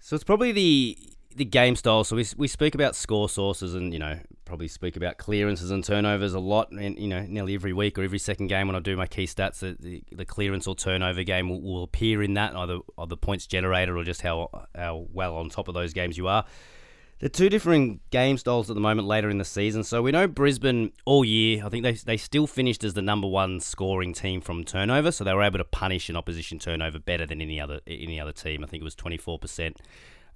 [0.00, 0.98] So it's probably the
[1.36, 2.02] the game style.
[2.04, 5.84] So we, we speak about score sources and you know probably speak about clearances and
[5.84, 6.70] turnovers a lot.
[6.70, 9.24] And you know nearly every week or every second game when I do my key
[9.24, 13.16] stats, the, the, the clearance or turnover game will, will appear in that either either
[13.16, 16.44] points generated or just how how well on top of those games you are.
[17.18, 19.84] The two different game styles at the moment later in the season.
[19.84, 21.64] So we know Brisbane all year.
[21.64, 25.10] I think they they still finished as the number one scoring team from turnover.
[25.10, 28.32] So they were able to punish an opposition turnover better than any other any other
[28.32, 28.64] team.
[28.64, 29.80] I think it was twenty four percent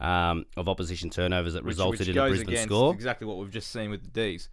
[0.01, 2.93] um, of opposition turnovers that Which- resulted which in a Brisbane score.
[2.95, 4.49] Exactly what we've just seen with the Dees.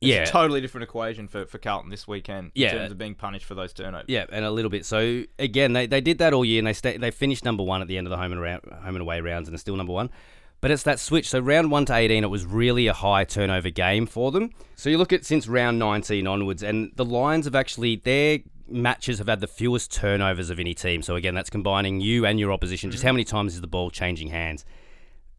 [0.00, 2.72] It's Yeah, a totally different equation for, for Carlton this weekend in Yeah.
[2.72, 4.06] terms of being punished for those turnovers.
[4.08, 4.84] Yeah, and a little bit.
[4.84, 7.80] So again, they, they did that all year, and they stay, they finished number one
[7.80, 9.76] at the end of the home and round, home and away rounds, and they're still
[9.76, 10.10] number one.
[10.60, 11.28] But it's that switch.
[11.28, 14.50] So round one to eighteen, it was really a high turnover game for them.
[14.76, 19.18] So you look at since round nineteen onwards, and the Lions have actually their matches
[19.18, 21.02] have had the fewest turnovers of any team.
[21.02, 22.90] So again, that's combining you and your opposition.
[22.90, 24.64] Just how many times is the ball changing hands?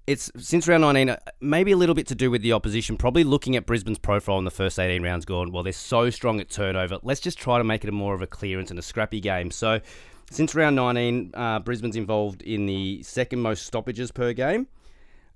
[0.08, 2.98] it's since round 19, uh, maybe a little bit to do with the opposition.
[2.98, 6.40] Probably looking at Brisbane's profile in the first 18 rounds, gone, well, they're so strong
[6.40, 7.00] at turnover.
[7.02, 9.52] Let's just try to make it a more of a clearance and a scrappy game.
[9.52, 9.82] So,
[10.30, 14.68] since round 19, uh, Brisbane's involved in the second most stoppages per game.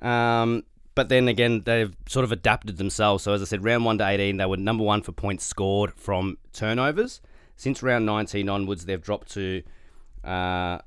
[0.02, 0.64] Um,
[0.96, 3.24] but then again, they've sort of adapted themselves.
[3.24, 5.94] So, as I said, round 1 to 18, they were number one for points scored
[5.96, 7.22] from turnovers.
[7.60, 9.62] Since round 19 onwards, they've dropped to.
[10.24, 10.80] Uh,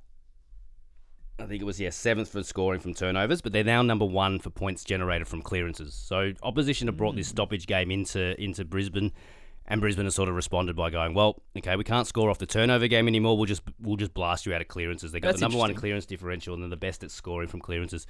[1.38, 4.38] I think it was yeah seventh for scoring from turnovers, but they're now number one
[4.38, 5.92] for points generated from clearances.
[5.92, 9.12] So opposition have brought this stoppage game into into Brisbane,
[9.66, 12.46] and Brisbane has sort of responded by going, well, okay, we can't score off the
[12.46, 13.36] turnover game anymore.
[13.36, 15.12] We'll just we'll just blast you out of clearances.
[15.12, 17.60] They got That's the number one clearance differential, and they're the best at scoring from
[17.60, 18.06] clearances.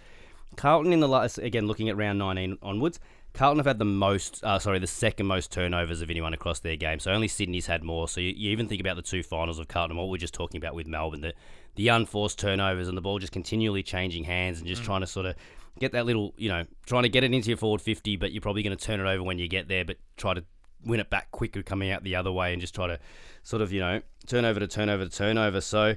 [0.55, 3.01] Carlton in the last again looking at round 19 onwards.
[3.35, 6.77] Carlton have had the most, uh, sorry, the second most turnovers of anyone across their
[6.77, 6.99] game.
[7.01, 8.07] So only Sydney's had more.
[8.09, 10.35] So you, you even think about the two finals of Carlton, what we are just
[10.35, 11.33] talking about with Melbourne, the
[11.75, 14.71] the unforced turnovers and the ball just continually changing hands and Mm.
[14.71, 15.35] just trying to sort of
[15.81, 18.43] get that little, you know, trying to get it into your forward 50, but you're
[18.43, 20.45] probably going to turn it over when you get there, but try to
[20.85, 22.99] win it back quicker coming out the other way and just try to
[23.43, 25.63] sort of, you know, turnover to turnover to turnover.
[25.63, 25.97] So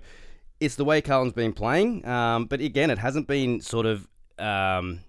[0.61, 2.07] it's the way Carlton's been playing.
[2.07, 4.07] Um, but again, it hasn't been sort of.
[4.39, 5.01] Um,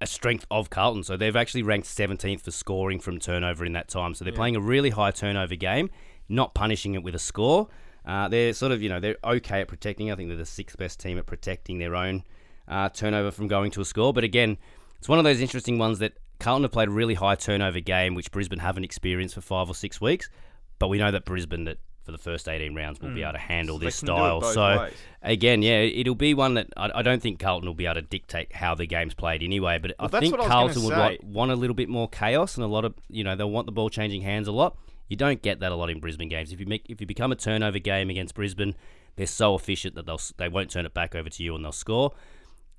[0.00, 1.02] a strength of Carlton.
[1.04, 4.14] So they've actually ranked 17th for scoring from turnover in that time.
[4.14, 5.90] So they're playing a really high turnover game,
[6.28, 7.68] not punishing it with a score.
[8.04, 10.10] Uh, they're sort of, you know, they're okay at protecting.
[10.10, 12.24] I think they're the sixth best team at protecting their own
[12.66, 14.12] uh, turnover from going to a score.
[14.12, 14.56] But again,
[14.98, 18.14] it's one of those interesting ones that Carlton have played a really high turnover game,
[18.14, 20.30] which Brisbane haven't experienced for five or six weeks.
[20.78, 23.38] But we know that Brisbane, that for the first 18 rounds, will be able to
[23.38, 23.82] handle Hmm.
[23.82, 24.40] So this can do it style.
[24.42, 24.92] So ways.
[25.22, 28.02] again, yeah, it'll be one that I, I don't think Carlton will be able to
[28.02, 29.78] dictate how the game's played anyway.
[29.78, 32.64] But Well, I think I Carlton would want, want a little bit more chaos and
[32.64, 34.76] a lot of you know they'll want the ball changing hands a lot.
[35.08, 36.52] You don't get that a lot in Brisbane games.
[36.52, 38.74] If you make if you become a turnover game against Brisbane,
[39.16, 41.72] they're so efficient that they'll they won't turn it back over to you and they'll
[41.72, 42.12] score.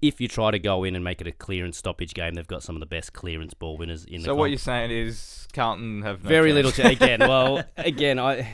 [0.02, 2.64] If you try to go in and make it a clearance stoppage game, they've got
[2.64, 4.26] some of the best clearance ball winners in the.
[4.26, 4.50] So what comp.
[4.52, 6.56] you're saying is Carlton have no Very chance.
[6.56, 7.20] little to again.
[7.20, 8.52] Well, again, I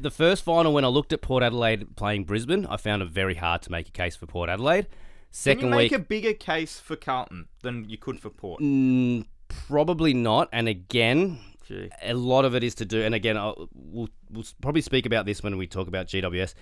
[0.00, 3.34] the first final when I looked at Port Adelaide playing Brisbane, I found it very
[3.34, 4.86] hard to make a case for Port Adelaide.
[4.86, 4.96] Can
[5.30, 8.60] Second you make week, a bigger case for Carlton than you could for Port?
[8.60, 10.48] mm, probably not.
[10.52, 11.88] And again, Gee.
[12.02, 13.02] a lot of it is to do.
[13.02, 16.54] And again, I'll, we'll we'll probably speak about this when we talk about GWS.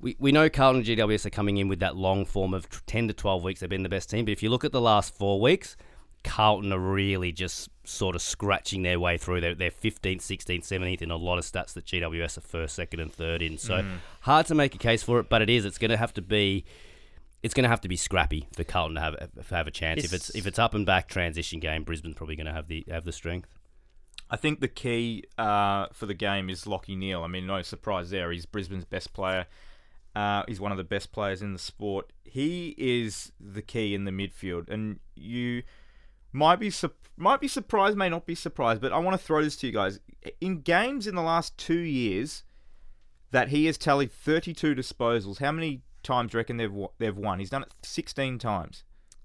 [0.00, 3.08] We, we know Carlton and GWS are coming in with that long form of 10
[3.08, 3.60] to 12 weeks.
[3.60, 4.24] They've been the best team.
[4.24, 5.76] But if you look at the last four weeks,
[6.24, 9.40] Carlton are really just sort of scratching their way through.
[9.40, 13.00] They're, they're 15th, 16th, 17th in a lot of stats that GWS are first, second,
[13.00, 13.58] and third in.
[13.58, 13.84] So
[14.20, 15.64] hard to make a case for it, but it is.
[15.64, 16.64] It's going to have to be.
[17.42, 19.16] It's going to have to be scrappy for Carlton to have
[19.50, 20.04] have a chance.
[20.04, 22.68] If it's It's- if it's up and back transition game, Brisbane's probably going to have
[22.68, 23.48] the have the strength.
[24.30, 27.22] I think the key uh, for the game is Lachie Neale.
[27.22, 28.30] I mean, no surprise there.
[28.30, 29.46] He's Brisbane's best player.
[30.14, 32.12] Uh, he's one of the best players in the sport.
[32.24, 35.62] He is the key in the midfield, and you
[36.32, 39.42] might be sup- might be surprised, may not be surprised, but I want to throw
[39.42, 40.00] this to you guys.
[40.40, 42.44] In games in the last two years,
[43.30, 45.38] that he has tallied 32 disposals.
[45.38, 47.38] How many times do you reckon they've they've won?
[47.38, 48.84] He's done it 16 times.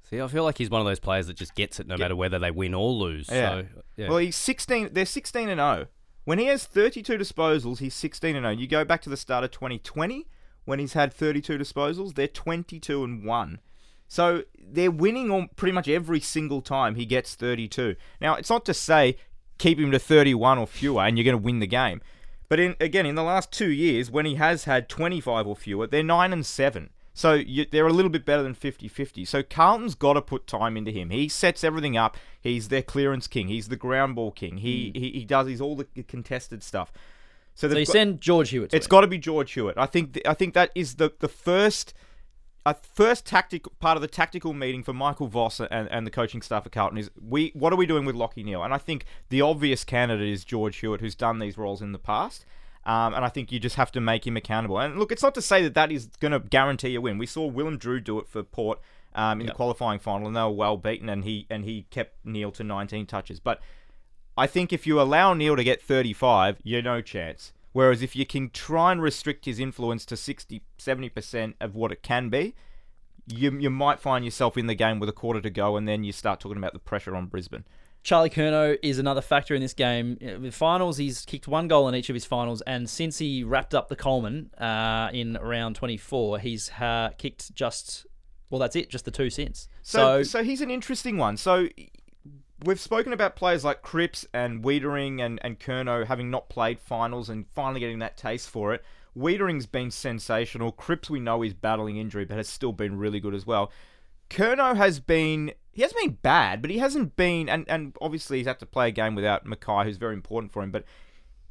[0.10, 2.16] See, I feel like he's one of those players that just gets it no matter
[2.16, 3.28] whether they win or lose.
[3.30, 3.50] Yeah.
[3.50, 3.66] So,
[3.98, 4.10] yeah.
[4.10, 4.90] Well, he's 16.
[4.94, 5.88] They're 16 and 0.
[6.24, 8.52] When he has 32 disposals, he's 16 and 0.
[8.52, 10.28] You go back to the start of 2020
[10.68, 13.60] when he's had 32 disposals, they're 22 and 1.
[14.08, 17.96] So they're winning on pretty much every single time he gets 32.
[18.22, 19.18] Now, it's not to say
[19.58, 22.02] keep him to 31 or fewer and you're going to win the game.
[22.50, 25.88] But in, again, in the last two years, when he has had 25 or fewer,
[25.88, 26.90] they're 9 and 7.
[27.14, 29.26] So you, they're a little bit better than 50 50.
[29.26, 31.10] So Carlton's got to put time into him.
[31.10, 32.16] He sets everything up.
[32.40, 33.48] He's their clearance king.
[33.48, 34.58] He's the ground ball king.
[34.58, 35.00] He, hmm.
[35.00, 36.92] he, he does he's all the contested stuff.
[37.56, 38.70] So, So you got- send George Hewitt.
[38.70, 39.80] To it's got to be George Hewitt.
[39.80, 41.96] I think th- I think that is the the first
[42.68, 46.42] a first tactic part of the tactical meeting for Michael Voss and, and the coaching
[46.42, 48.62] staff at Carlton is we what are we doing with Lachie Neale?
[48.62, 52.00] And I think the obvious candidate is George Hewitt, who's done these roles in the
[52.00, 52.46] past.
[52.86, 54.80] Um, and I think you just have to make him accountable.
[54.80, 57.18] And look, it's not to say that that is going to guarantee a win.
[57.18, 58.80] We saw Willem Drew do it for Port
[59.16, 62.26] um, in the qualifying final, and they were well beaten, and he and he kept
[62.26, 63.40] Neale to 19 touches.
[63.40, 63.62] But
[64.38, 67.54] I think if you allow Neale to get 35, you're no chance.
[67.78, 72.02] Whereas if you can try and restrict his influence to 60, 70% of what it
[72.02, 72.56] can be,
[73.28, 76.04] you, you might find yourself in the game with a quarter to go, and then
[76.04, 77.66] you start talking about the pressure on Brisbane.
[78.02, 80.18] Charlie Curnow is another factor in this game.
[80.42, 83.76] With finals, he's kicked one goal in each of his finals, and since he wrapped
[83.76, 88.08] up the Coleman uh, in round 24, he's uh, kicked just
[88.50, 89.68] well, that's it, just the two since.
[89.84, 91.38] So, So, so he's an interesting one.
[91.38, 91.68] So
[92.64, 97.30] we've spoken about players like Cripps and Weitering and, and Curnow having not played finals
[97.30, 98.84] and finally getting that taste for it.
[99.18, 100.72] Weitering's been sensational.
[100.72, 103.72] Cripps we know is battling injury, but has still been really good as well.
[104.30, 108.48] Curnow has been he hasn't been bad, but he hasn't been and, and obviously he's
[108.48, 110.84] had to play a game without McKay, who's very important for him, but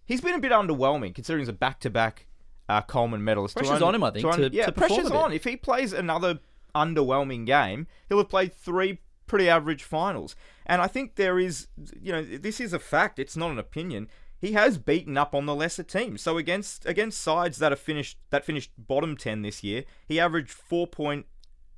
[0.05, 2.27] he's been a bit underwhelming considering he's a back to back
[2.69, 3.57] uh, Coleman medalist.
[3.57, 5.33] Pressure's on him, I think, only- to- yeah, to pressure's on.
[5.33, 6.40] If he plays another
[6.75, 10.37] underwhelming game, he'll have played three pretty average finals.
[10.67, 11.69] And I think there is,
[12.01, 13.19] you know, this is a fact.
[13.19, 14.09] It's not an opinion.
[14.39, 16.21] He has beaten up on the lesser teams.
[16.23, 20.51] So against against sides that have finished that finished bottom ten this year, he averaged
[20.51, 21.27] four point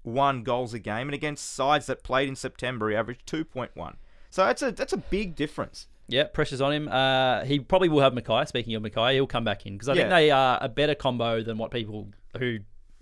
[0.02, 3.70] one goals a game, and against sides that played in September, he averaged two point
[3.74, 3.96] one.
[4.30, 5.86] So that's a that's a big difference.
[6.08, 6.88] yeah, pressure's on him.
[6.88, 8.48] Uh, he probably will have McKay.
[8.48, 11.42] Speaking of McKay, he'll come back in because I think they are a better combo
[11.42, 12.08] than what people
[12.38, 12.58] who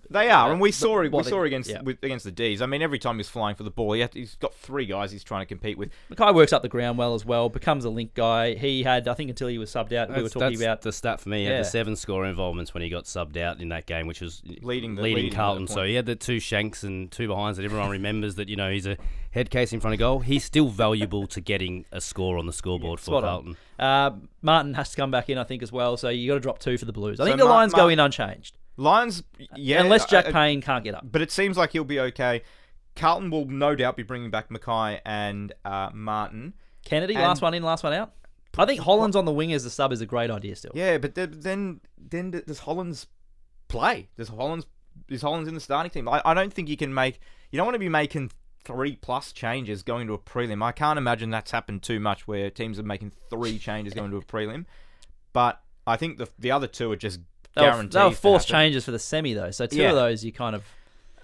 [0.09, 1.11] They are, and we saw it.
[1.11, 1.81] We saw it against yeah.
[1.81, 2.61] with, against the Dees.
[2.61, 5.11] I mean, every time he's flying for the ball, he had, he's got three guys
[5.11, 5.89] he's trying to compete with.
[6.11, 8.53] McKay works up the ground well as well, becomes a link guy.
[8.55, 10.91] He had, I think, until he was subbed out, we were talking that's about the
[10.91, 11.43] stat for me.
[11.43, 14.21] He had the seven score involvements when he got subbed out in that game, which
[14.21, 15.67] was Leading the- leading leading Carlton.
[15.67, 18.35] So he had the two shanks and two behinds that everyone remembers.
[18.35, 18.97] That you know he's a
[19.31, 20.19] head case in front of goal.
[20.19, 23.57] He's still valuable to getting a score on the scoreboard for Carlton.
[23.77, 25.97] Uh, Martin has to come back in, I think, as well.
[25.97, 27.19] So you got to drop two for the Blues.
[27.19, 29.23] I So think the Mar- Lions Mar- go in unchanged, Lions,
[29.55, 31.03] yeah, unless Jack Payne can't get up.
[31.11, 32.43] but it seems like he'll be okay.
[32.95, 36.53] Carlton will no doubt be bringing back McKay and uh, Martin.
[36.85, 38.13] Kennedy, and- last one in, last one out.
[38.59, 40.71] I think Holland's on the wing as a sub is a great idea still.
[40.73, 43.05] Yeah, but then then, then does Hollands
[43.67, 44.09] play?
[44.17, 44.65] Does Hollands
[45.09, 46.09] is Hollands in the starting team?
[46.09, 47.19] I, I don't think you can make.
[47.51, 48.31] You don't want to be making
[48.63, 50.63] three plus changes going to a prelim.
[50.63, 54.17] I can't imagine that's happened too much where teams are making three changes going to
[54.17, 54.65] a prelim.
[55.33, 57.19] But I think the the other two are just
[57.57, 57.91] They were, guaranteed.
[57.93, 59.89] they were to forced changes for the semi though, so two Yeah.
[59.89, 60.63] of those you kind of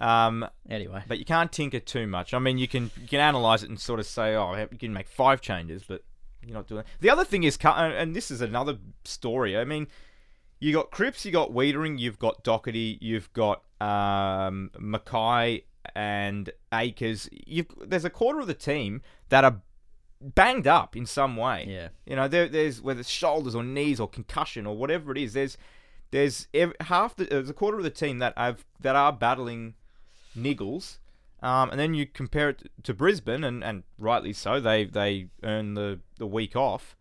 [0.00, 1.02] Um, anyway.
[1.06, 2.34] but you can't tinker too much.
[2.34, 4.92] I mean, you can you can analyze it and sort of say, oh, you can
[4.92, 6.02] make five changes, but
[6.44, 6.80] you're not doing.
[6.80, 6.86] It.
[7.00, 9.56] The other thing is, and this is another story.
[9.56, 9.86] I mean,
[10.60, 15.62] you got Cripps, you got Weitering, you've got Docherty, you've got um, McKay
[15.94, 17.28] and Acres.
[17.46, 19.60] You've there's a quarter of the team that are
[20.20, 21.66] banged up in some way.
[21.68, 21.88] Yeah.
[22.06, 25.34] You know, there, there's whether it's shoulders or knees or concussion or whatever it is.
[25.34, 25.56] There's
[26.14, 29.74] there's ev- half the there's a quarter of the team that have that are battling
[30.36, 30.98] niggles.
[31.42, 34.60] Um, and then you compare it to Brisbane, and, and rightly so.
[34.60, 36.96] They they earn the, the week off.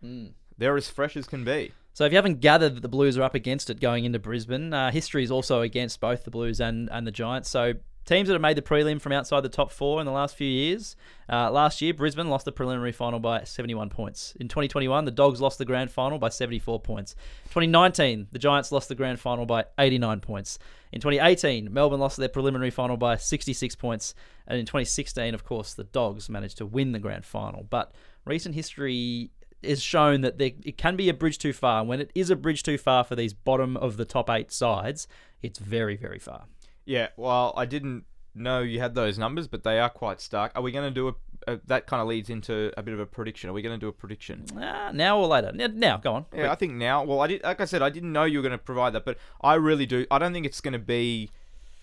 [0.57, 1.71] They're as fresh as can be.
[1.93, 4.73] So if you haven't gathered that the Blues are up against it going into Brisbane,
[4.73, 7.49] uh, history is also against both the Blues and, and the Giants.
[7.49, 10.35] So teams that have made the prelim from outside the top four in the last
[10.35, 10.95] few years.
[11.31, 14.35] Uh, last year, Brisbane lost the preliminary final by 71 points.
[14.39, 17.15] In 2021, the Dogs lost the grand final by 74 points.
[17.45, 20.59] 2019, the Giants lost the grand final by 89 points.
[20.91, 24.13] In 2018, Melbourne lost their preliminary final by 66 points.
[24.47, 27.65] And in 2016, of course, the Dogs managed to win the grand final.
[27.69, 27.93] But
[28.25, 31.83] recent history is shown that there, it can be a bridge too far.
[31.83, 35.07] When it is a bridge too far for these bottom of the top eight sides,
[35.41, 36.45] it's very, very far.
[36.85, 37.09] Yeah.
[37.17, 40.51] Well, I didn't know you had those numbers, but they are quite stark.
[40.55, 41.59] Are we going to do a, a?
[41.67, 43.49] That kind of leads into a bit of a prediction.
[43.49, 44.45] Are we going to do a prediction?
[44.57, 45.51] Ah, now or later?
[45.51, 46.25] Now, go on.
[46.35, 47.03] Yeah, I think now.
[47.03, 47.43] Well, I did.
[47.43, 49.85] Like I said, I didn't know you were going to provide that, but I really
[49.85, 50.05] do.
[50.09, 51.29] I don't think it's going to be.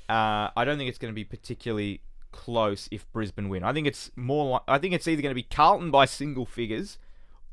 [0.08, 2.00] Uh, I don't think it's going to be particularly
[2.32, 3.62] close if Brisbane win.
[3.62, 4.50] I think it's more.
[4.50, 6.98] Like, I think it's either going to be Carlton by single figures,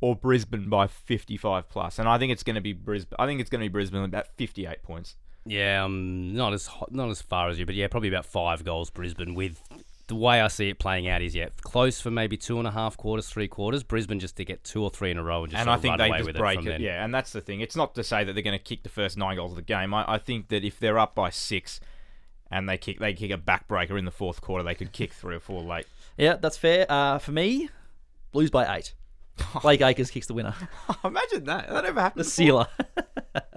[0.01, 1.99] or Brisbane by fifty-five plus.
[1.99, 3.15] And I think it's going to be Brisbane.
[3.19, 5.15] I think it's going to be Brisbane about fifty-eight points.
[5.49, 8.63] Yeah, um, not as hot, not as far as you, but yeah, probably about five
[8.63, 9.35] goals Brisbane.
[9.35, 9.61] With
[10.07, 12.71] the way I see it playing out is yeah, close for maybe two and a
[12.71, 13.83] half quarters, three quarters.
[13.83, 15.93] Brisbane just to get two or three in a row and just and I think
[15.93, 16.81] run they away just with break it from it.
[16.81, 17.61] Yeah, and that's the thing.
[17.61, 19.61] It's not to say that they're going to kick the first nine goals of the
[19.61, 19.93] game.
[19.93, 21.79] I, I think that if they're up by six,
[22.49, 25.35] and they kick they kick a backbreaker in the fourth quarter, they could kick three
[25.35, 25.85] or four late.
[26.17, 26.85] Yeah, that's fair.
[26.89, 27.69] Uh, for me,
[28.31, 28.93] Blues by eight.
[29.61, 30.53] Blake Acres kicks the winner.
[31.03, 31.69] Imagine that.
[31.69, 32.25] That never happened.
[32.25, 32.67] The before.
[32.75, 33.43] sealer.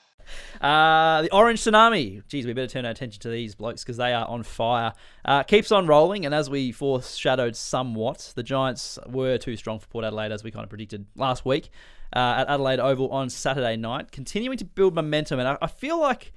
[0.61, 2.21] Uh, the Orange Tsunami.
[2.27, 4.93] Geez, we better turn our attention to these blokes because they are on fire.
[5.25, 9.87] Uh, keeps on rolling, and as we foreshadowed somewhat, the Giants were too strong for
[9.87, 11.71] Port Adelaide, as we kind of predicted last week
[12.15, 15.39] uh, at Adelaide Oval on Saturday night, continuing to build momentum.
[15.39, 16.31] And I, I feel like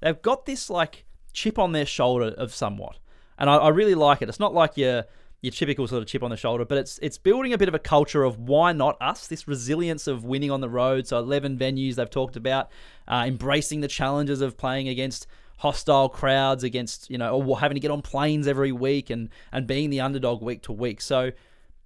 [0.00, 2.98] they've got this like chip on their shoulder of somewhat,
[3.38, 4.28] and I, I really like it.
[4.28, 5.04] It's not like your
[5.40, 7.74] your typical sort of chip on the shoulder, but it's it's building a bit of
[7.74, 9.26] a culture of why not us?
[9.28, 11.06] This resilience of winning on the road.
[11.06, 12.70] So eleven venues they've talked about,
[13.06, 15.26] uh, embracing the challenges of playing against
[15.58, 19.66] hostile crowds, against you know, or having to get on planes every week and and
[19.66, 21.00] being the underdog week to week.
[21.00, 21.30] So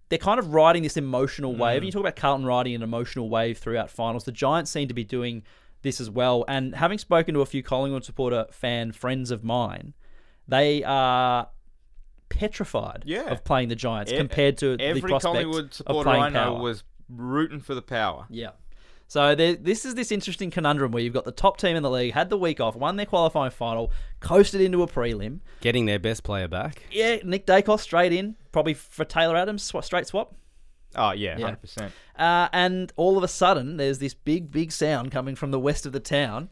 [0.08, 1.78] they're kind of riding this emotional wave.
[1.78, 4.24] And you talk about Carlton riding an emotional wave throughout finals.
[4.24, 5.42] The Giants seem to be doing
[5.80, 6.44] this as well.
[6.48, 9.94] And having spoken to a few Collingwood supporter fan friends of mine,
[10.46, 11.48] they are
[12.32, 13.30] petrified Yeah.
[13.30, 16.28] of playing the Giants E- compared to Every the prospect Collingwood of supporter playing I
[16.30, 16.60] know power.
[16.62, 18.26] was rooting for the power.
[18.30, 18.50] Yeah.
[19.08, 21.90] So there, this is this interesting conundrum where you've got the top team in the
[21.90, 25.40] league, had the week off, won their qualifying final, coasted into a prelim.
[25.60, 26.82] Getting their best player back.
[26.90, 30.34] Yeah, Nick Daicos straight in, probably for Taylor Adams, sw- straight swap.
[30.96, 31.44] Oh yeah, Yeah.
[31.44, 31.92] hundred percent.
[32.18, 35.84] Uh, and all of a sudden, there's this big, big sound coming from the west
[35.84, 36.48] of the town.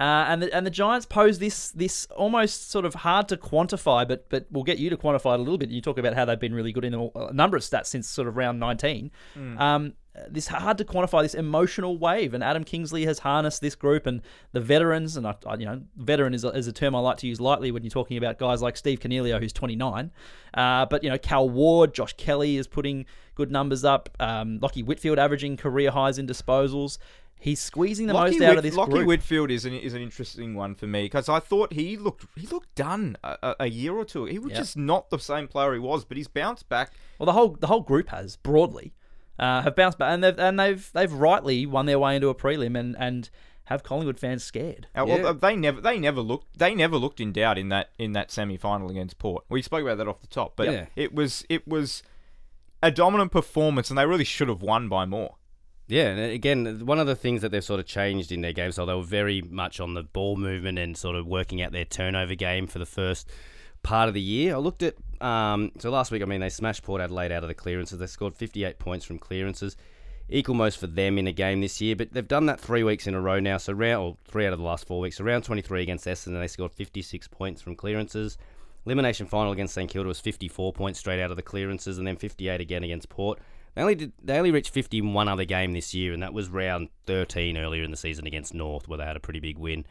[0.00, 4.08] Uh, and the, and the Giants pose this this almost sort of hard to quantify,
[4.08, 5.68] but but we'll get you to quantify it a little bit.
[5.68, 8.26] You talk about how they've been really good in a number of stats since sort
[8.26, 9.10] of round 19.
[9.58, 9.92] Um,
[10.28, 14.22] this hard to quantify this emotional wave, and Adam Kingsley has harnessed this group and
[14.52, 15.16] the veterans.
[15.16, 17.40] And I, I- you know, veteran is a, is a term I like to use
[17.40, 20.10] lightly when you're talking about guys like Steve Coniglio, who's 29.
[20.54, 24.08] Uh, but you know, Cal Ward, Josh Kelly is putting good numbers up.
[24.18, 26.98] Um, Lachie Whitfield averaging career highs in disposals.
[27.40, 29.06] He's squeezing the most out of this Lachie group.
[29.06, 32.46] Whitfield is an, is an interesting one for me because I thought he looked he
[32.46, 34.26] looked done a, a- a year or two.
[34.26, 34.58] He was Yeah.
[34.58, 36.92] just not the same player he was, but he's bounced back.
[37.18, 38.92] Well, the whole the whole group has broadly
[39.38, 42.34] uh, have bounced back, and they've and they've they've rightly won their way into a
[42.34, 43.30] prelim and and
[43.64, 44.88] have Collingwood fans scared.
[44.96, 45.32] Uh, well, Yeah.
[45.32, 48.56] they never they never looked they never looked in doubt in that in that semi
[48.58, 49.44] final against Port.
[49.48, 50.86] We spoke about that off the top, but Yeah.
[50.96, 52.02] it was it was
[52.82, 55.36] a dominant performance, and they really should have won by more.
[55.90, 58.70] Yeah, and again, one of the things that they've sort of changed in their game,
[58.70, 61.84] so they were very much on the ball movement and sort of working out their
[61.84, 63.28] turnover game for the first
[63.82, 64.54] part of the year.
[64.54, 67.48] I looked at, um, so last week, I mean, they smashed Port Adelaide out of
[67.48, 67.98] the clearances.
[67.98, 69.76] They scored 58 points from clearances,
[70.28, 73.08] equal most for them in a game this year, but they've done that three weeks
[73.08, 75.16] in a row now, so round, or three out of the last four weeks.
[75.16, 78.38] So round 23 against Essendon, they scored 56 points from clearances.
[78.86, 82.16] Elimination final against St Kilda was 54 points straight out of the clearances, and then
[82.16, 83.40] 58 again against Port.
[83.74, 86.32] They only did, they only reached 50 in one other game this year, and that
[86.32, 89.58] was round 13 earlier in the season against North, where they had a pretty big
[89.58, 89.84] win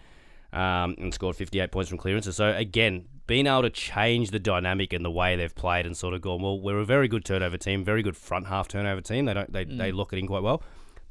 [0.52, 2.36] um, and scored 58 points from clearances.
[2.36, 6.14] So again, being able to change the dynamic and the way they've played and sort
[6.14, 9.26] of gone, well, we're a very good turnover team, very good front half turnover team.
[9.26, 10.64] They don't they, they lock it in quite well,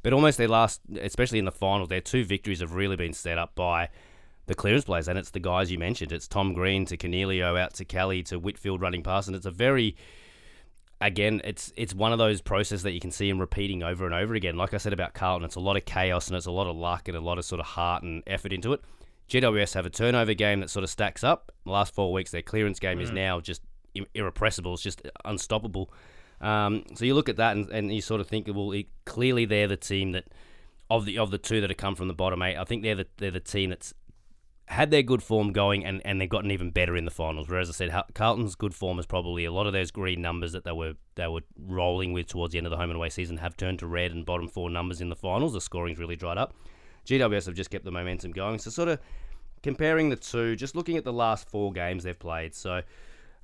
[0.03, 3.37] but almost their last, especially in the finals, their two victories have really been set
[3.37, 3.89] up by
[4.47, 6.11] the clearance plays, and it's the guys you mentioned.
[6.11, 9.51] It's Tom Green to Coniglio out to Kelly to Whitfield running past, and it's a
[9.51, 9.95] very
[11.01, 14.13] again, it's it's one of those processes that you can see him repeating over and
[14.13, 14.57] over again.
[14.57, 16.75] Like I said about Carlton, it's a lot of chaos and it's a lot of
[16.75, 18.81] luck and a lot of sort of heart and effort into it.
[19.29, 21.51] GWS have a turnover game that sort of stacks up.
[21.63, 23.61] The last four weeks, their clearance game is now just
[24.15, 24.73] irrepressible.
[24.73, 25.91] It's just unstoppable.
[26.41, 29.45] Um, so you look at that and, and you sort of think, well, it, clearly
[29.45, 30.25] they're the team that
[30.89, 32.57] of the of the two that have come from the bottom eight.
[32.57, 33.93] I think they're the they're the team that's
[34.69, 37.49] had their good form going and, and they've gotten even better in the finals.
[37.49, 40.63] Whereas I said, Carlton's good form is probably a lot of those green numbers that
[40.63, 43.37] they were they were rolling with towards the end of the home and away season
[43.37, 45.53] have turned to red and bottom four numbers in the finals.
[45.53, 46.53] The scoring's really dried up.
[47.07, 48.59] GWS have just kept the momentum going.
[48.59, 48.99] So sort of
[49.63, 52.53] comparing the two, just looking at the last four games they've played.
[52.53, 52.83] So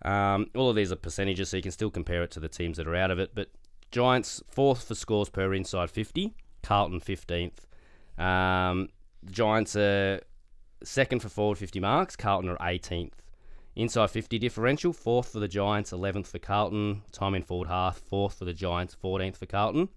[0.03, 2.77] um, all of these are percentages, so you can still compare it to the teams
[2.77, 3.31] that are out of it.
[3.33, 3.49] But
[3.91, 7.65] Giants fourth for scores per inside fifty, Carlton fifteenth.
[8.19, 8.89] Um,
[9.31, 10.21] Giants are
[10.85, 12.15] second for forward 50 marks.
[12.15, 13.13] Carlton are 18th.
[13.75, 17.01] Inside 50 differential, fourth for the Giants, 11th for Carlton.
[17.11, 19.89] Time in forward half, fourth for the Giants, 14th for Carlton.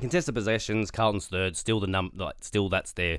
[0.00, 1.56] Contested possessions, Carlton's third.
[1.56, 3.18] Still the num, like, still that's their.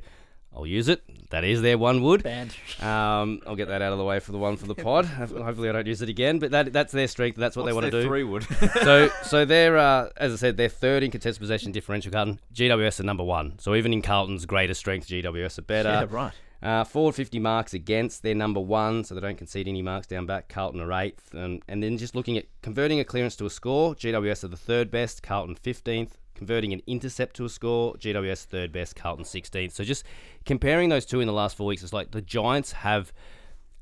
[0.56, 1.02] I'll use it.
[1.32, 2.22] That is their one wood.
[2.22, 2.56] Banned.
[2.80, 5.06] Um, I'll get that out of the way for the one for the pod.
[5.06, 6.38] Hopefully, I don't use it again.
[6.38, 7.38] But that that's their strength.
[7.38, 8.44] That's what they want to do Three would.
[8.84, 12.12] so so they're uh, as I said, they're third in contested possession differential.
[12.12, 13.58] Carlton, GWS are number one.
[13.58, 15.90] So even in Carlton's greatest strength, GWS are better.
[15.90, 16.34] Yeah, right.
[16.64, 20.26] Uh, forward 50 marks against, they're number one, so they don't concede any marks down
[20.26, 20.48] back.
[20.48, 21.34] Carlton are eighth.
[21.34, 24.56] And, and then just looking at converting a clearance to a score, GWS are the
[24.56, 26.12] third best, Carlton 15th.
[26.36, 29.74] Converting an intercept to a score, GWS third best, Carlton 16th.
[29.74, 30.06] So just
[30.46, 33.12] comparing those two in the last four weeks, it's like the Giants have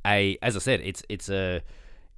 [0.05, 1.61] a, as I said, it's it's a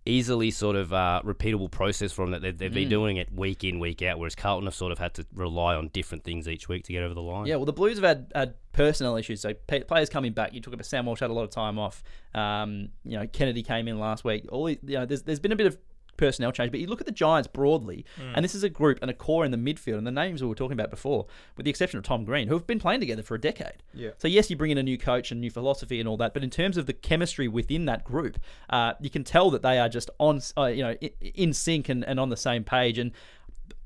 [0.06, 2.76] easily sort of uh, repeatable process for them that they've, they've Mm.
[2.76, 5.76] been doing it week in, week out, whereas Carlton have sort of had to rely
[5.76, 7.46] on different things each week to get over the line.
[7.46, 9.40] Yeah, well, the Blues have had, had personnel issues.
[9.42, 10.54] So players coming back.
[10.54, 12.04] You talk about Sam Walsh had a lot of time off.
[12.36, 14.46] Um, you know, Kennedy came in last week.
[14.52, 15.78] All you know, there's there's been a bit of
[16.24, 18.06] personnel change, but you look at the Giants broadly,
[18.36, 20.48] and this is a group and a core in the midfield, and the names we
[20.48, 21.26] were talking about before,
[21.58, 23.80] with the exception of Tom Green, who have been playing together for a decade.
[23.94, 24.12] Yeah.
[24.18, 26.44] So yes, you bring in a new coach and new philosophy and all that, but
[26.44, 28.38] in terms of the chemistry within that group,
[28.70, 31.90] uh, you can tell that they are just on, uh, you know, in, in sync
[31.90, 32.98] and, and on the same page.
[32.98, 33.12] And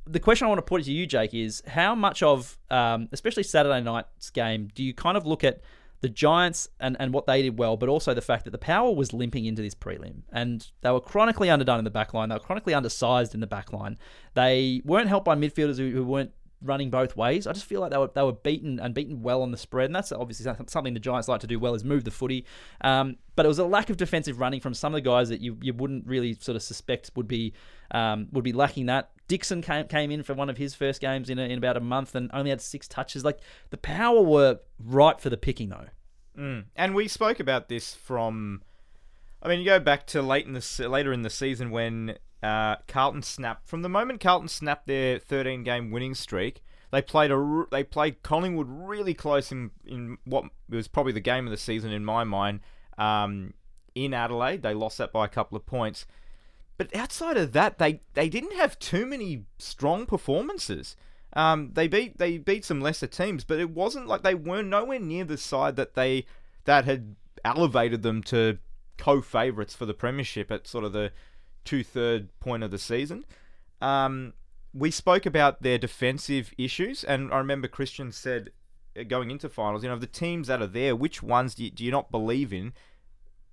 [0.05, 3.43] the question I want to put to you, Jake, is how much of, um, especially
[3.43, 5.61] Saturday night's game, do you kind of look at
[6.01, 8.93] the Giants and, and what they did well, but also the fact that the power
[8.93, 12.29] was limping into this prelim and they were chronically underdone in the back line.
[12.29, 13.97] They were chronically undersized in the back line.
[14.35, 16.31] They weren't helped by midfielders who, who weren't
[16.61, 17.47] running both ways.
[17.47, 19.85] I just feel like they were they were beaten and beaten well on the spread,
[19.85, 22.45] and that's obviously something the Giants like to do well is move the footy.
[22.81, 25.41] Um, but it was a lack of defensive running from some of the guys that
[25.41, 27.53] you, you wouldn't really sort of suspect would be
[27.91, 29.11] um, would be lacking that.
[29.27, 31.81] Dixon came came in for one of his first games in, a, in about a
[31.81, 33.25] month and only had six touches.
[33.25, 35.87] Like the power were ripe for the picking though.
[36.75, 38.61] And we spoke about this from.
[39.41, 42.77] I mean, you go back to late in the later in the season when uh,
[42.87, 43.67] Carlton snapped.
[43.67, 46.61] From the moment Carlton snapped their 13 game winning streak,
[46.91, 51.45] They played a they played Collingwood really close in in what was probably the game
[51.45, 52.61] of the season in my mind.
[52.97, 53.53] Um,
[53.95, 56.05] in Adelaide, they lost that by a couple of points.
[56.77, 60.95] But outside of that, they, they didn't have too many strong performances.
[61.33, 64.99] Um, they beat they beat some lesser teams, but it wasn't like they weren't nowhere
[64.99, 66.25] near the side that they
[66.65, 68.57] that had elevated them to
[68.97, 71.11] co-favorites for the premiership at sort of the
[71.65, 73.25] two third point of the season.
[73.81, 74.33] Um,
[74.73, 78.51] we spoke about their defensive issues, and I remember Christian said
[78.97, 81.71] uh, going into finals, you know, the teams that are there, which ones do you,
[81.71, 82.73] do you not believe in?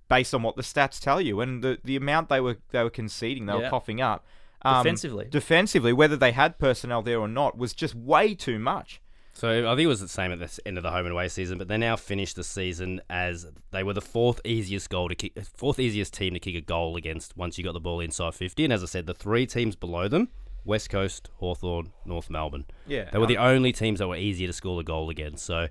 [0.07, 2.89] Based on what the stats tell you, and the, the amount they were they were
[2.89, 4.25] conceding, they were coughing up.
[4.61, 5.27] Um, Defensively.
[5.29, 8.99] defensively, whether they had personnel there or not, was just way too much.
[9.33, 11.27] So I think it was the same at the end of the home and away
[11.27, 15.13] season, but they now finished the season as they were the fourth easiest goal to
[15.13, 18.33] kick, fourth easiest team to kick a goal against once you got the ball inside
[18.33, 18.63] 50.
[18.63, 20.29] And as I said, the three teams below them,
[20.63, 24.47] West Coast, Hawthorn, North Melbourne, Yeah, they were the um, only teams that were easier
[24.47, 25.45] to score a goal against.
[25.45, 25.67] So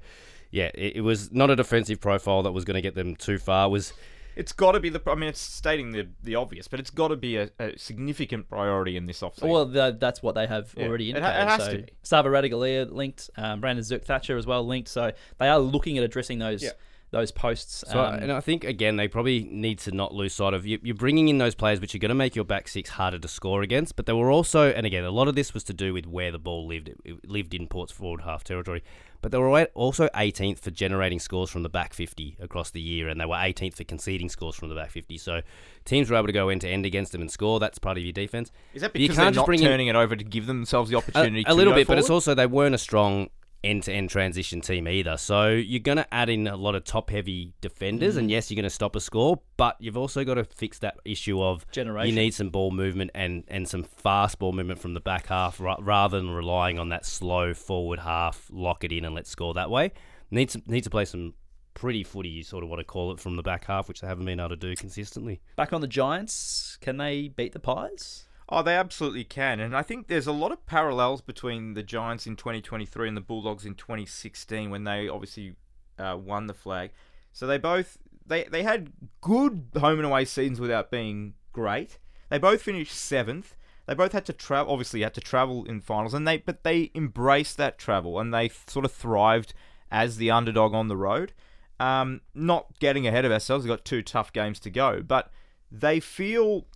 [0.51, 3.39] yeah, it, it was not a defensive profile that was going to get them too
[3.39, 3.67] far.
[3.67, 3.93] It was
[4.37, 5.01] It's got to be the.
[5.07, 8.49] I mean, it's stating the the obvious, but it's got to be a, a significant
[8.49, 9.49] priority in this offseason.
[9.49, 11.43] Well, th that's what they have Yeah, already it ha- indicated.
[11.43, 11.93] it has so to be.
[12.03, 14.89] Sava Ratugolea linked, um, Brandon Zerk-Thatcher as well linked.
[14.89, 16.71] So they are looking at addressing those Yeah.
[17.15, 17.85] Those posts.
[17.91, 20.79] So, um, and I think again they probably need to not lose sight of you.
[20.83, 23.29] You're bringing in those players which are going to make your back six harder to
[23.29, 23.97] score against.
[23.97, 26.31] But they were also, and again, a lot of this was to do with where
[26.31, 26.89] the ball lived.
[26.89, 28.83] It, it lived in Port's forward half territory,
[29.23, 33.09] but they were also 18th for generating scores from the back 50 across the year,
[33.09, 35.17] and they were 18th for conceding scores from the back 50.
[35.19, 35.41] So
[35.85, 37.61] teams were able to go end to end against them and score.
[37.61, 38.51] That's part of your defense.
[38.75, 40.25] is that But you because can't they're just not bring in- turning it over to
[40.25, 41.43] give themselves the opportunity?
[41.43, 43.29] a to little go bit, but it's also they weren't a strong
[43.65, 45.17] end-to-end transition team either.
[45.17, 48.19] So you're going to add in a lot of top-heavy defenders, Mm.
[48.19, 50.97] and yes, you're going to stop a score, but you've also got to fix that
[51.05, 52.15] issue of Generation.
[52.15, 55.59] You need some ball movement and and some fast ball movement from the back half,
[55.61, 59.55] ra- rather than relying on that slow forward half, lock it in and let's score
[59.55, 59.93] that way.
[60.31, 61.35] Needs to, need to play some
[61.75, 64.07] pretty footy, you sort of want to call it, from the back half, which they
[64.07, 65.41] haven't been able to do consistently.
[65.57, 68.24] back on the Giants, can they beat the Pies?
[68.49, 69.59] Oh, they absolutely can.
[69.59, 73.23] And I think there's a lot of parallels between the Giants in 2023 and the
[73.23, 75.55] Bulldogs in 2016 when they obviously
[75.99, 76.91] uh, won the flag.
[77.33, 81.99] So they both they they had good home and away seasons without being great.
[82.29, 83.57] They both finished seventh.
[83.87, 84.73] They both had to travel.
[84.73, 88.51] Obviously, had to travel in finals, and they but they embraced that travel and they
[88.67, 89.55] sort of thrived
[89.91, 91.33] as the underdog on the road.
[91.81, 93.65] Um, not getting ahead of ourselves.
[93.65, 95.31] We've got two tough games to go, but
[95.71, 96.67] they feel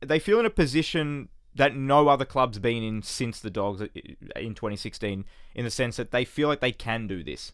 [0.00, 4.54] they feel in a position that no other club's been in since the Dogs in
[4.54, 5.24] 2016,
[5.54, 7.52] in the sense that they feel like they can do this.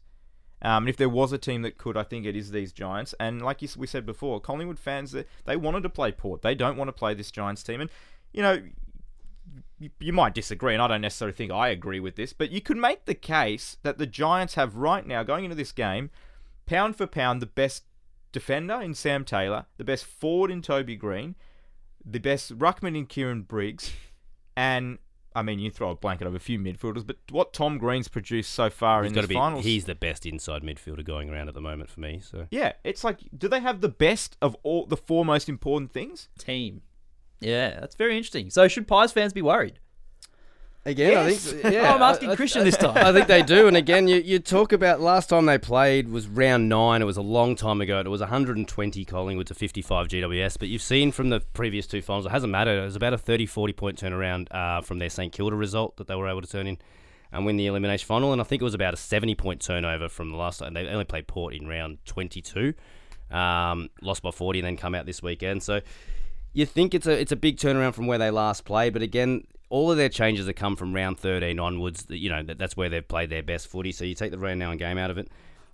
[0.61, 3.15] Um, and if there was a team that could, I think it is these Giants.
[3.19, 5.15] And like we said before, Collingwood fans
[5.45, 6.43] they, wanted to play Port.
[6.43, 7.81] They don't want to play this Giants team.
[7.81, 7.91] And
[8.33, 8.63] you know,
[9.99, 12.77] you might disagree, and I don't necessarily think I agree with this, but you could
[12.77, 16.11] make the case that the Giants have right now going into this game,
[16.67, 17.85] pound for pound, the best
[18.31, 21.35] defender in Sam Taylor, the best forward in Toby Greene,
[22.05, 23.93] the best ruckman in Kieran Briggs,
[24.57, 24.99] and
[25.35, 28.53] I mean you throw a blanket over a few midfielders, but what Tom Green's produced
[28.53, 29.35] so far He's in the to be.
[29.35, 32.21] finals, He's the best inside midfielder going around at the moment for me.
[32.23, 35.93] So yeah, it's like do they have the best of all the four most important
[35.93, 36.29] things?
[36.39, 36.83] Team.
[37.41, 38.51] Yeah, that's very interesting.
[38.51, 39.81] So should Pies fans be worried?
[40.85, 42.97] Again, I think yeah, Oh, I'm asking I- Christian this time.
[42.97, 43.69] I think they do.
[43.69, 47.01] And again, you, you talk about last time they played was round nine.
[47.01, 48.01] It was a long time ago.
[48.01, 50.59] It was 120 Collingwood to 55 GWS.
[50.59, 52.81] But you've seen from the previous two finals, it hasn't mattered.
[52.81, 56.09] It was about a 30, 40 point turnaround uh, from their St Kilda result that
[56.09, 56.79] they were able to turn in
[57.31, 58.33] and win the elimination final.
[58.33, 60.75] And I think it was about a 70 point turnover from the last time.
[60.75, 62.75] They only played Port in round 22,
[63.31, 65.63] um, lost by 40, and then come out this weekend.
[65.63, 65.81] So
[66.53, 69.47] you think it's a it's a big turnaround from where they last played, but again,
[69.73, 72.05] all of their changes have come from round 13 onwards.
[72.11, 73.91] You know that, that's where they've played their best footy.
[73.91, 75.29] So you take the round now and game out of it,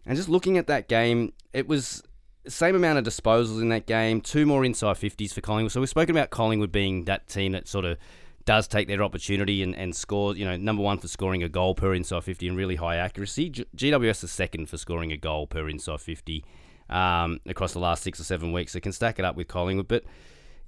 [0.06, 2.04] and just looking at that game, it was
[2.46, 5.72] same amount of disposals in that game, two more inside 50s for Collingwood.
[5.72, 7.98] So we've spoken about Collingwood being that team that sort of
[8.44, 11.74] does take their opportunity and, and score, you know, number one for scoring a goal
[11.74, 13.50] per inside 50 and really high accuracy.
[13.50, 16.44] G- GWS is second for scoring a goal per inside 50
[16.88, 18.72] um, across the last six or seven weeks.
[18.72, 19.88] So can stack it up with Collingwood.
[19.88, 20.04] But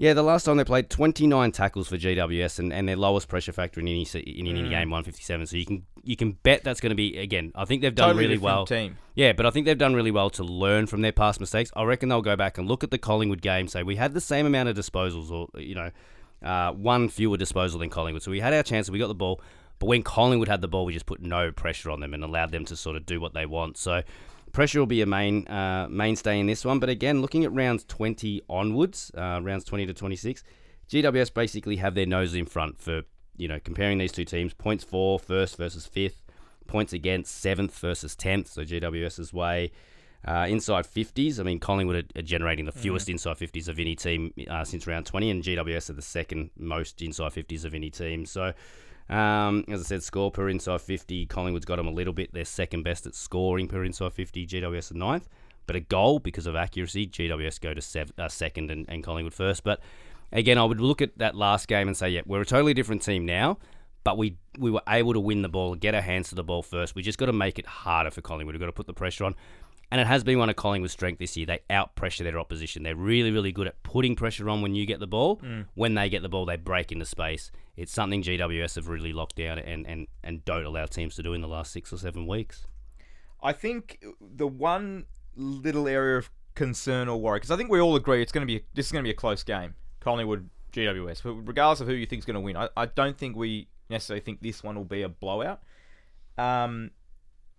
[0.01, 3.53] yeah, the last time they played 29 tackles for GWS and, and their lowest pressure
[3.53, 4.71] factor in any in any Mm.
[4.71, 5.47] game 157.
[5.47, 7.53] So you can you can bet that's going to be again.
[7.55, 8.65] I think they've done Totally really well.
[8.65, 8.97] team.
[9.15, 11.71] Yeah, but I think they've done really well to learn from their past mistakes.
[11.77, 14.21] I reckon they'll go back and look at the Collingwood game, say we had the
[14.23, 15.91] same amount of disposals, or you know,
[16.43, 18.23] uh, one fewer disposal than Collingwood.
[18.23, 19.43] So we had our chance, we got the ball,
[19.79, 22.51] but when Collingwood had the ball, we just put no pressure on them and allowed
[22.53, 23.77] them to sort of do what they want.
[23.77, 24.03] So
[24.53, 26.79] pressure will be a main uh, mainstay in this one.
[26.79, 30.43] But again, looking at rounds 20 onwards, uh, rounds 20 to 26,
[30.89, 33.03] GWS basically have their nose in front for
[33.41, 36.23] you know, comparing these two teams, points for first versus fifth,
[36.67, 38.49] points against seventh versus tenth.
[38.49, 39.73] So GWS's way.
[40.23, 43.97] Uh, inside 50s, I mean, Collingwood are, are generating the fewest inside 50s of any
[43.97, 47.89] team uh, since round 20, and GWS are the second most inside 50s of any
[47.89, 48.27] team.
[48.27, 48.53] So,
[49.11, 52.33] um, as I said, score per inside 50, Collingwood's got them a little bit.
[52.33, 55.29] They're second best at scoring per inside 50, GWS are ninth.
[55.67, 59.35] But a goal, because of accuracy, GWS go to sev- uh, second and, and Collingwood
[59.35, 59.65] first.
[59.65, 59.81] But
[60.33, 63.03] again, I would look at that last game and say, yeah, we're a totally different
[63.03, 63.59] team now,
[64.05, 66.63] but we we were able to win the ball, get our hands to the ball
[66.63, 66.95] first.
[66.95, 68.55] We just got to make it harder for Collingwood.
[68.55, 69.35] We've got to put the pressure on.
[69.91, 71.47] And it has been one of Collingwood's strength this year.
[71.47, 72.85] They out pressure their opposition.
[72.85, 75.41] They're really, really good at putting pressure on when you get the ball.
[75.75, 77.51] When they get the ball, they break into space.
[77.77, 81.33] It's something GWS have really locked down and, and, and don't allow teams to do
[81.33, 82.67] in the last six or seven weeks.
[83.43, 87.97] I think the one little area of concern or worry, because I think we all
[87.97, 91.23] agree it's going to be this is going to be a close game, Collingwood GWS.
[91.23, 93.69] But regardless of who you think is going to win, I, I don't think we
[93.89, 95.63] necessarily think this one will be a blowout.
[96.39, 96.91] Um,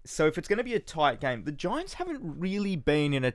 [0.06, 3.26] so if it's going to be a tight game, the Giants haven't really been in
[3.26, 3.34] a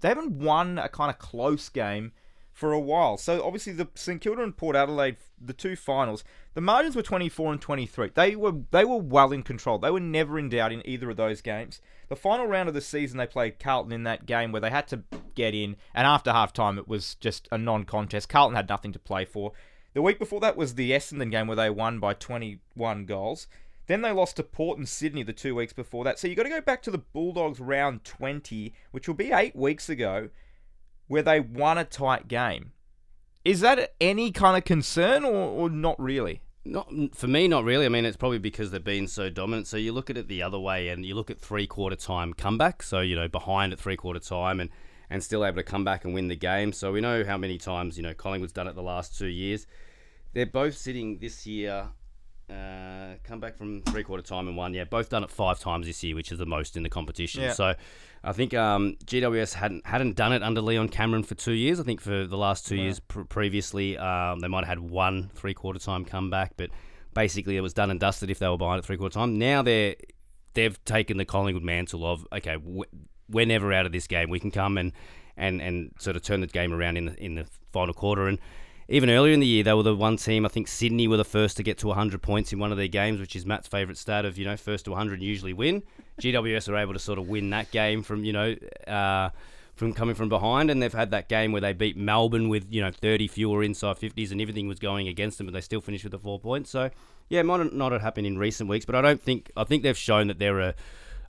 [0.00, 2.12] they haven't won a kind of close game
[2.52, 3.16] for a while.
[3.16, 7.52] So obviously the St Kilda and Port Adelaide, the two finals, the margins were 24
[7.52, 8.10] and 23.
[8.14, 9.78] They were they were well in control.
[9.78, 11.80] They were never in doubt in either of those games.
[12.08, 14.86] The final round of the season, they played Carlton in that game where they had
[14.88, 15.02] to
[15.34, 18.28] get in, and after half time, it was just a non-contest.
[18.28, 19.52] Carlton had nothing to play for.
[19.94, 23.46] The week before that was the Essendon game where they won by 21 goals.
[23.86, 26.18] Then they lost to Port and Sydney the two weeks before that.
[26.18, 29.54] So you've got to go back to the Bulldogs round 20, which will be eight
[29.54, 30.30] weeks ago,
[31.06, 32.72] where they won a tight game.
[33.44, 36.40] Is that any kind of concern or, or not really?
[36.64, 37.84] Not for me, not really.
[37.84, 39.66] I mean, it's probably because they've been so dominant.
[39.66, 42.32] So you look at it the other way, and you look at three quarter time
[42.32, 42.82] comeback.
[42.82, 44.70] So you know behind at three quarter time, and
[45.10, 46.72] and still able to come back and win the game.
[46.72, 49.66] So we know how many times you know Collingwood's done it the last two years.
[50.32, 51.88] They're both sitting this year.
[52.50, 54.74] Uh, come back from three quarter time and one.
[54.74, 57.42] Yeah, both done it five times this year, which is the most in the competition.
[57.42, 57.52] Yeah.
[57.52, 57.74] So
[58.22, 61.80] I think um, GWS hadn't hadn't done it under Leon Cameron for two years.
[61.80, 65.30] I think for the last two years pr- previously, um, they might have had one
[65.34, 66.68] three quarter time comeback, but
[67.14, 69.38] basically it was done and dusted if they were behind at three quarter time.
[69.38, 69.94] Now they're
[70.52, 72.58] they've taken the Collingwood mantle of okay,
[73.28, 74.28] we're never out of this game.
[74.28, 74.92] We can come and
[75.36, 78.38] and and sort of turn the game around in the in the final quarter and.
[78.88, 80.44] Even earlier in the year, they were the one team.
[80.44, 82.88] I think Sydney were the first to get to 100 points in one of their
[82.88, 85.82] games, which is Matt's favourite stat of you know first to 100 usually win.
[86.20, 88.54] GWS are able to sort of win that game from you know
[88.86, 89.30] uh,
[89.74, 92.82] from coming from behind, and they've had that game where they beat Melbourne with you
[92.82, 96.04] know 30 fewer inside 50s, and everything was going against them, but they still finished
[96.04, 96.70] with the four points.
[96.70, 96.90] So
[97.30, 99.82] yeah, it might not have happened in recent weeks, but I don't think I think
[99.82, 100.74] they've shown that they're a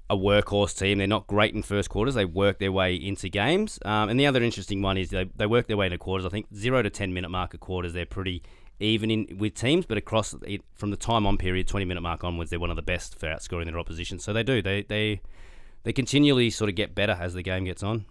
[0.09, 0.97] a workhorse team.
[0.97, 2.15] They're not great in first quarters.
[2.15, 3.79] They work their way into games.
[3.85, 6.25] Um, and the other interesting one is they, they work their way into quarters.
[6.25, 8.43] I think zero to ten minute mark of quarters, they're pretty
[8.79, 12.23] even in with teams, but across it, from the time on period, twenty minute mark
[12.23, 14.19] onwards, they're one of the best for outscoring their opposition.
[14.19, 14.61] So they do.
[14.61, 15.21] They they
[15.83, 18.05] they continually sort of get better as the game gets on.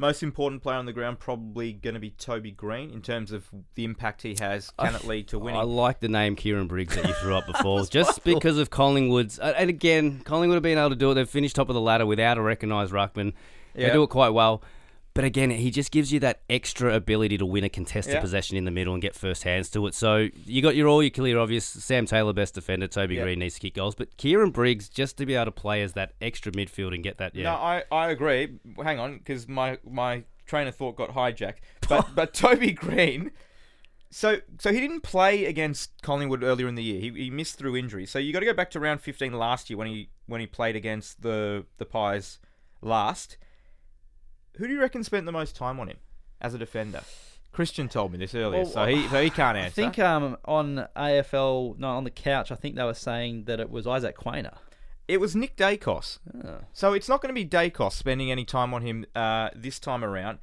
[0.00, 3.50] Most important player on the ground probably going to be Toby Greene in terms of
[3.74, 4.72] the impact he has.
[4.78, 5.60] Can it lead to winning?
[5.60, 9.38] I like the name Kieran Briggs that you threw up before, just because of Collingwood's.
[9.38, 11.14] And again, Collingwood have been able to do it.
[11.14, 13.34] They've finished top of the ladder without a recognised ruckman.
[13.74, 14.62] They do it quite well.
[15.12, 18.20] But again, he just gives you that extra ability to win a contested Yeah.
[18.20, 19.94] possession in the middle and get first hands to it.
[19.94, 21.64] So you got your all your clear obvious.
[21.64, 22.86] Sam Taylor, best defender.
[22.86, 23.24] Toby Yeah.
[23.24, 23.96] Greene needs to kick goals.
[23.96, 27.18] But Kieran Briggs, just to be able to play as that extra midfield and get
[27.18, 27.44] that, yeah.
[27.44, 28.58] No, I, I agree.
[28.82, 31.58] Hang on, because my, my train of thought got hijacked.
[31.88, 33.32] But but Toby Greene,
[34.10, 37.00] so so he didn't play against Collingwood earlier in the year.
[37.00, 38.06] He, he missed through injury.
[38.06, 40.46] So you got to go back to round 15 last year when he when he
[40.46, 42.38] played against the the Pies
[42.80, 43.36] last.
[44.56, 45.98] Who do you reckon spent the most time on him
[46.40, 47.02] as a defender?
[47.52, 49.68] Christian told me this earlier, Well, so he so he can't answer.
[49.68, 53.58] I think um, on AFL, no, on the couch, I think they were saying that
[53.58, 54.56] it was Isaac Quaynor.
[55.08, 56.20] It was Nick Daicos.
[56.44, 56.58] Oh.
[56.72, 60.04] So it's not going to be Daicos spending any time on him uh, this time
[60.04, 60.38] around.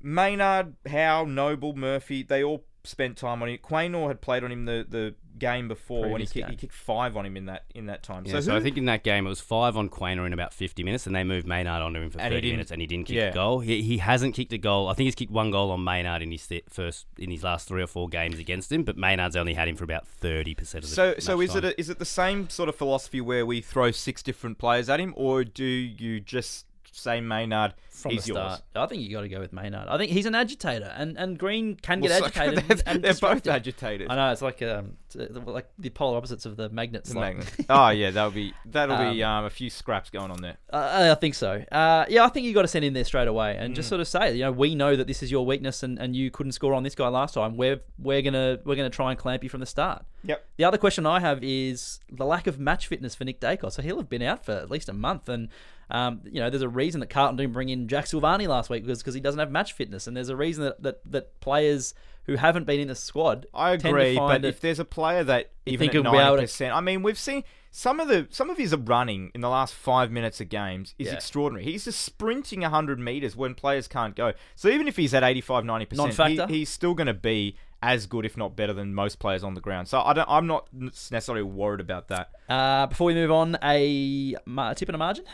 [0.00, 3.58] Maynard, Howe, Noble, Murphy, they all spent time on him.
[3.58, 6.74] Quaynor had played on him the, the game before when he Previous kicked, he kicked
[6.74, 8.24] five on him in that in that time.
[8.24, 10.32] Yeah, so so, who, I think in that game it was five on Quaynor in
[10.32, 13.06] about 50 minutes, and they moved Maynard onto him for 30 minutes, and he didn't
[13.06, 13.28] kick yeah.
[13.28, 13.60] a goal.
[13.60, 14.88] He, he hasn't kicked a goal.
[14.88, 17.68] I think he's kicked one goal on Maynard in his th- first in his last
[17.68, 20.84] three or four games against him, but Maynard's only had him for about 30 percent
[20.84, 23.44] of the so so is it a, is it the same sort of philosophy where
[23.44, 27.74] we throw six different players at him, or do you just say Maynard.
[27.90, 28.62] from he's the start.
[28.74, 28.84] yours.
[28.84, 29.88] I think you got to go with Maynard.
[29.88, 32.68] I think he's an agitator, and, and Greene can get Well, so- agitated.
[32.68, 34.08] they're, and they're both agitated.
[34.10, 37.10] I know it's like um, it's, like the polar opposites of the magnets.
[37.10, 37.48] The magnet.
[37.68, 40.56] oh yeah, that'll be that'll be um, a few scraps going on there.
[40.72, 41.62] Uh, I think so.
[41.72, 43.76] Uh, yeah, I think you got to send in there straight away and Mm.
[43.76, 46.16] just sort of say, you know, we know that this is your weakness, and, and
[46.16, 47.56] you couldn't score on this guy last time.
[47.56, 50.04] We're we're gonna we're gonna try and clamp you from the start.
[50.24, 50.44] Yep.
[50.56, 53.72] The other question I have is the lack of match fitness for Nick Daicos.
[53.72, 55.48] So he'll have been out for at least a month, and
[55.90, 58.84] um, you know, there's a reason that Carlton didn't bring in Jack Silvagni last week
[58.84, 61.94] because because he doesn't have match fitness, and there's a reason that that, that players
[62.24, 63.46] who haven't been in the squad.
[63.54, 66.42] I agree, but if there's a player that even think at he'll be able ninety
[66.42, 69.74] percent, I mean, we've seen some of the some of his running in the last
[69.74, 71.14] five minutes of games is Yeah.
[71.14, 71.64] extraordinary.
[71.64, 74.32] He's just sprinting hundred meters when players can't go.
[74.56, 76.46] So even if he's at 85 90 percent, Non-factor?
[76.52, 79.60] he's still going to be as good, if not better, than most players on the
[79.60, 79.88] ground.
[79.88, 82.28] So I don't, I'm not necessarily worried about that.
[82.48, 85.24] uh, before we move on, a ma- tip and a margin.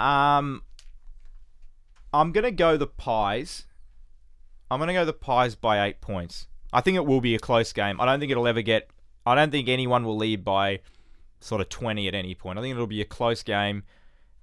[0.00, 0.62] Um,
[2.12, 3.66] I'm gonna go the Pies.
[4.70, 6.46] I'm gonna go the Pies by eight points.
[6.72, 8.00] I think it will be a close game.
[8.00, 8.88] I don't think it'll ever get.
[9.26, 10.80] I don't think anyone will lead by
[11.40, 12.58] sort of 20 at any point.
[12.58, 13.82] I think it'll be a close game,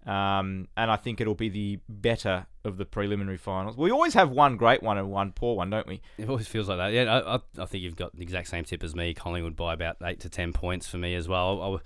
[0.05, 3.77] um, and I think it'll be the better of the preliminary finals.
[3.77, 6.01] We always have one great one and one poor one, don't we?
[6.17, 6.93] It always feels like that.
[6.93, 9.13] Yeah, I, I, think you've got the exact same tip as me.
[9.13, 11.61] Collingwood by about eight to ten points for me as well.
[11.61, 11.79] I, I-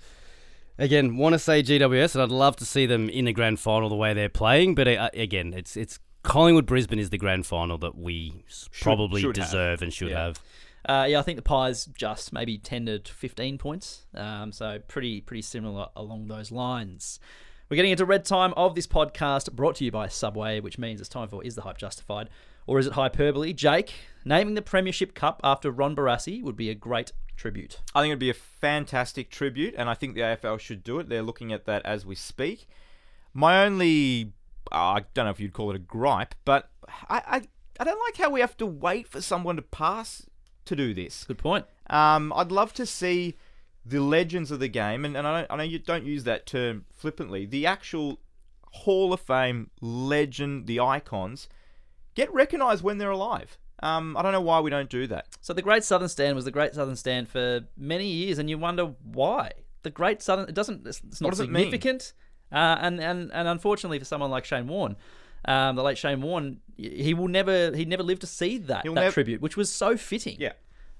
[0.78, 3.88] again, want to say GWS, and I'd love to see them in the grand final
[3.88, 4.74] the way they're playing.
[4.74, 9.20] But uh, again, it's it's Collingwood Brisbane is the grand final that we s- probably
[9.22, 9.46] should have.
[9.46, 10.24] deserve and should Yeah.
[10.24, 10.40] have.
[10.88, 14.04] Uh, yeah, I think the Pies just maybe 10 to 15 points.
[14.14, 17.20] Um, so pretty pretty similar along those lines.
[17.68, 21.00] We're getting into red time of this podcast brought to you by Subway, which means
[21.00, 22.28] it's time for Is the Hype Justified?
[22.66, 23.52] Or is it hyperbole?
[23.54, 23.92] Jake,
[24.24, 27.12] naming the Premiership Cup after Ron Barassi would be a great
[27.42, 27.80] tribute.
[27.92, 31.08] I think it'd be a fantastic tribute, and I think the AFL should do it.
[31.08, 32.68] They're looking at that as we speak.
[33.34, 34.32] My only,
[34.70, 36.70] uh, I don't know if you'd call it a gripe, but
[37.08, 37.42] I, I,
[37.80, 40.24] I don't like how we have to wait for someone to pass
[40.66, 41.24] to do this.
[41.24, 41.66] Good point.
[41.90, 43.36] Um, I'd love to see
[43.84, 46.46] the legends of the game, and, and I, don't, I know you don't use that
[46.46, 48.20] term flippantly, the actual
[48.70, 51.48] Hall of Fame legend, the icons,
[52.14, 53.58] get recognised when they're alive.
[53.82, 55.26] Um, I don't know why we don't do that.
[55.40, 58.56] So the Great Southern Stand was the Great Southern Stand for many years, and you
[58.56, 59.52] wonder why.
[59.82, 62.12] The Great Southern it doesn't it's, it's not significant,
[62.52, 64.96] uh, and and and unfortunately for someone like Shane Warne,
[65.46, 68.94] um, the late Shane Warne, he will never he never lived to see that He'll
[68.94, 70.36] that nev- tribute, which was so fitting.
[70.38, 70.52] Yeah.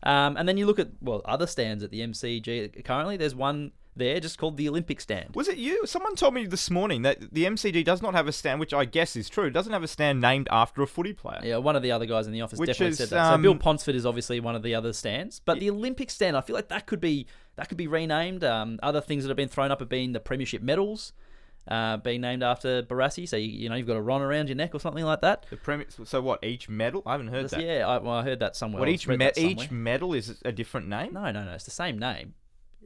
[0.02, 3.16] Um, and then you look at well other stands at the MCG currently.
[3.16, 5.34] There's one there just called the Olympic Stand.
[5.34, 5.86] Was it you?
[5.86, 8.84] Someone told me this morning that the MCG does not have a stand, which I
[8.84, 9.44] guess is true.
[9.44, 11.40] It doesn't have a stand named after a footy player.
[11.42, 13.34] Yeah, one of the other guys in the office Which definitely is, said that.
[13.34, 16.36] So Bill um, Ponsford is obviously one of the other stands, but the Olympic stand,
[16.36, 17.26] I feel like that could be
[17.56, 18.44] that could be renamed.
[18.44, 21.12] Um, other things that have been thrown up have been the premiership medals,
[21.68, 23.28] uh, being named after Barassi.
[23.28, 25.44] So you, you know you've got a Ron around your neck or something like that.
[25.50, 25.98] The premise.
[26.04, 26.42] So what?
[26.42, 27.02] Each medal?
[27.04, 27.62] I haven't heard that.
[27.62, 28.80] Yeah, I, well, I heard that somewhere.
[28.80, 31.12] What each me- each medal is a different name?
[31.12, 31.52] No, no, no.
[31.52, 32.34] It's the same name.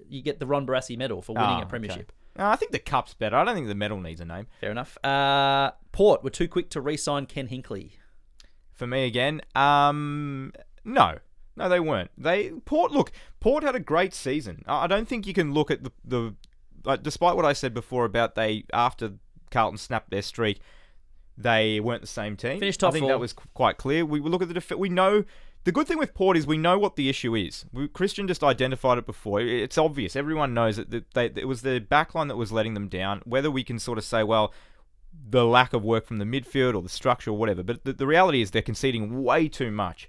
[0.08, 1.68] You get the Ron Barassi medal for winning Ah, a okay.
[1.70, 2.12] premiership.
[2.38, 3.36] No, I think the cup's better.
[3.36, 4.46] I don't think the medal needs a name.
[4.60, 4.98] Fair enough.
[5.02, 7.92] Uh, Port were too quick to re-sign Ken Hinkley.
[8.72, 10.52] For me again, um,
[10.84, 11.14] no,
[11.56, 12.10] no, they weren't.
[12.18, 13.10] They Port look.
[13.40, 14.62] Port had a great season.
[14.66, 16.34] I I don't think you can look at the the.
[16.84, 19.14] Like, despite what I said before about they after
[19.50, 20.60] Carlton snapped their streak,
[21.38, 22.60] they weren't the same team.
[22.60, 23.08] Finished top I think four.
[23.10, 24.04] that was qu- quite clear.
[24.04, 25.24] We look at the def- we know
[25.66, 27.64] the good thing with Port is we know what the issue is.
[27.92, 29.40] Christian just identified it before.
[29.40, 30.14] It's obvious.
[30.14, 33.20] Everyone knows that that they, it was the backline that was letting them down.
[33.24, 34.54] Whether we can sort of say, well,
[35.28, 38.06] the lack of work from the midfield or the structure or whatever, but the, the
[38.06, 40.08] reality is they're conceding way too much.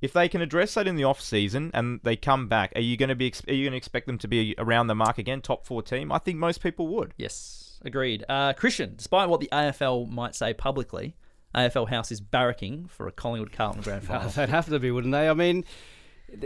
[0.00, 2.96] If they can address that in the off season and they come back, are you
[2.96, 5.42] going to be are you going to expect them to be around the mark again,
[5.42, 6.10] top four team?
[6.10, 7.12] I think most people would.
[7.18, 8.24] Yes, agreed.
[8.26, 11.14] Uh, Christian, despite what the AFL might say publicly,
[11.56, 14.28] AFL House is barracking for a Collingwood Carlton grand oh, final.
[14.30, 15.28] They'd have to be, wouldn't they?
[15.28, 15.64] I mean,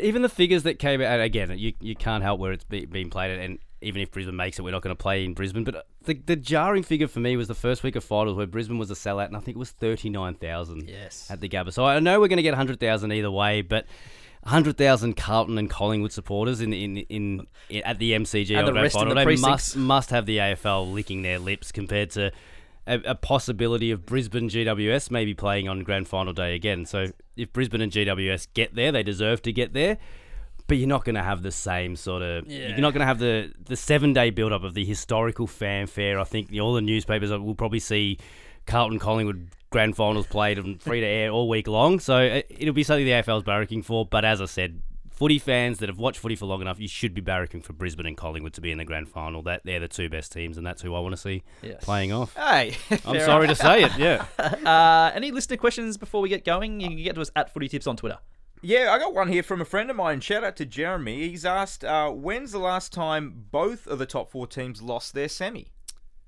[0.00, 3.10] even the figures that came out again, you you can't help where it's be, being
[3.10, 5.64] played, and even if Brisbane makes it, we're not going to play in Brisbane.
[5.64, 8.78] But the the jarring figure for me was the first week of finals where Brisbane
[8.78, 10.88] was a sellout, and I think it was thirty nine thousand.
[10.88, 11.30] Yes.
[11.30, 11.72] at the Gabba.
[11.72, 13.86] So I know we're going to get hundred thousand either way, but.
[14.44, 18.94] 100,000 Carlton and Collingwood supporters in in, in, in at the MCG And the rest
[18.94, 19.10] final.
[19.10, 19.76] the They precincts.
[19.76, 22.32] must must have the AFL licking their lips compared to
[22.86, 26.86] a, a possibility of Brisbane GWS maybe playing on grand final day again.
[26.86, 29.98] So if Brisbane and GWS get there, they deserve to get there.
[30.66, 32.46] But you're not going to have the same sort of.
[32.46, 32.68] Yeah.
[32.68, 36.18] You're not going to have the the seven day build up of the historical fanfare.
[36.20, 38.18] I think all the newspapers will probably see
[38.66, 41.98] Carlton Collingwood grand finals played and free to air all week long.
[42.00, 44.06] So it- it'll be something the AFL's barracking for.
[44.06, 44.80] But as I said,
[45.20, 48.06] footy fans that have watched footy for long enough, you should be barracking for Brisbane
[48.06, 49.42] and Collingwood to be in the grand final.
[49.42, 51.84] That they're the two best teams, and that's who I want to see Yes.
[51.84, 52.34] playing off.
[52.34, 53.92] Hey, I'm sorry to say it.
[53.98, 54.24] Yeah.
[54.70, 56.80] Uh, any listener questions before we get going?
[56.80, 58.18] You can get to us at Footy Tips on Twitter.
[58.62, 60.20] Yeah, I got one here from a friend of mine.
[60.20, 61.28] Shout out to Jeremy.
[61.28, 65.28] He's asked, uh, when's the last time both of the top four teams lost their
[65.28, 65.68] semi?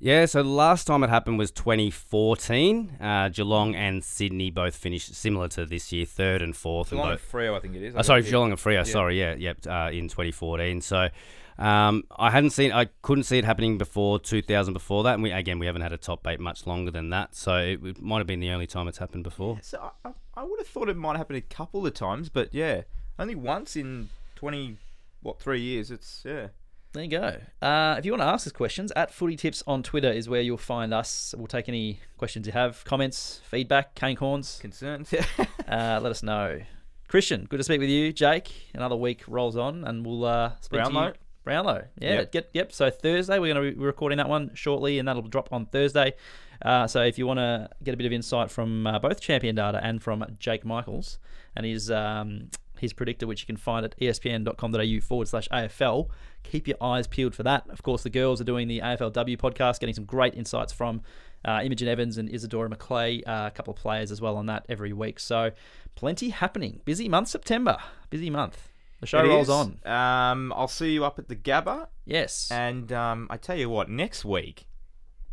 [0.05, 2.97] Yeah, so the last time it happened was 2014.
[3.01, 6.91] Uh, Geelong and Sydney both finished similar to this year, third and fourth.
[6.91, 7.95] and Geelong and both- Freo, I think it is.
[7.97, 8.85] Oh, sorry, Geelong and Freo.
[8.85, 10.81] Sorry, yeah, yep, uh, in 2014.
[10.81, 11.09] So
[11.57, 14.75] um, I hadn't seen, I couldn't see it happening before 2000.
[14.75, 17.37] Before that, and we again we haven't had a top eight much longer than that.
[17.37, 19.61] So it, it might have been the only time it's happened before.
[19.63, 22.53] So I, I, I would have thought it might happen a couple of times, but
[22.53, 22.83] yeah,
[23.21, 24.79] only once in 20,
[25.23, 25.93] what, three years.
[25.93, 26.49] It's, yeah.
[26.93, 27.37] There you go.
[27.63, 30.43] Uh, if you want to ask us questions, at Footy Tips on Twitter is where
[30.43, 31.35] you'll find us.
[31.39, 34.61] We'll take any questions you have, comments, feedback, Kane Cornes.
[34.61, 35.13] Concerns?
[35.69, 36.61] Uh, let us know.
[37.09, 38.13] Christian, good to speak with you.
[38.13, 40.93] Jake, another week rolls on, and we'll uh, speak to you.
[40.93, 41.13] Brownlow?
[41.45, 42.33] Brownlow, yeah, Yep.
[42.33, 42.73] get yep.
[42.73, 46.13] So Thursday we're going to be recording that one shortly, and that'll drop on Thursday.
[46.61, 49.55] Uh, so if you want to get a bit of insight from uh, both Champion
[49.55, 51.19] Data and from Jake Michaels
[51.57, 52.51] and his um,
[52.83, 56.09] his predictor, which you can find at espn.com.au forward slash AFL,
[56.43, 57.65] keep your eyes peeled for that.
[57.71, 61.01] Of course, the girls are doing the AFLW podcast, getting some great insights from
[61.45, 64.67] uh, Imogen Evans and Isadora McClay, uh, a couple of players as well on that
[64.69, 65.19] every week.
[65.19, 65.53] So
[65.95, 66.81] plenty happening.
[66.85, 67.79] Busy month, September.
[68.11, 68.69] Busy month.
[69.01, 69.51] The show It rolls is.
[69.51, 69.79] on.
[69.85, 71.89] Um, I'll see you up at the Gabba.
[72.05, 72.49] Yes.
[72.53, 74.67] And um, I tell you what, next week,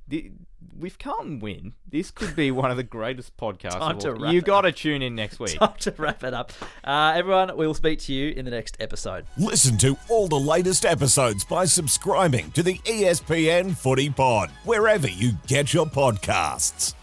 [0.09, 0.31] the,
[0.81, 3.79] if Carlton win, this could be one of the greatest podcasts.
[3.79, 5.57] Time to wrap You it got to tune in next week.
[5.59, 6.51] Time to wrap it up.
[6.83, 9.25] Uh, everyone, we will speak to you in the next episode.
[9.37, 15.33] Listen to all the latest episodes by subscribing to the ESPN Footy Pod, wherever you
[15.47, 16.95] get your podcasts.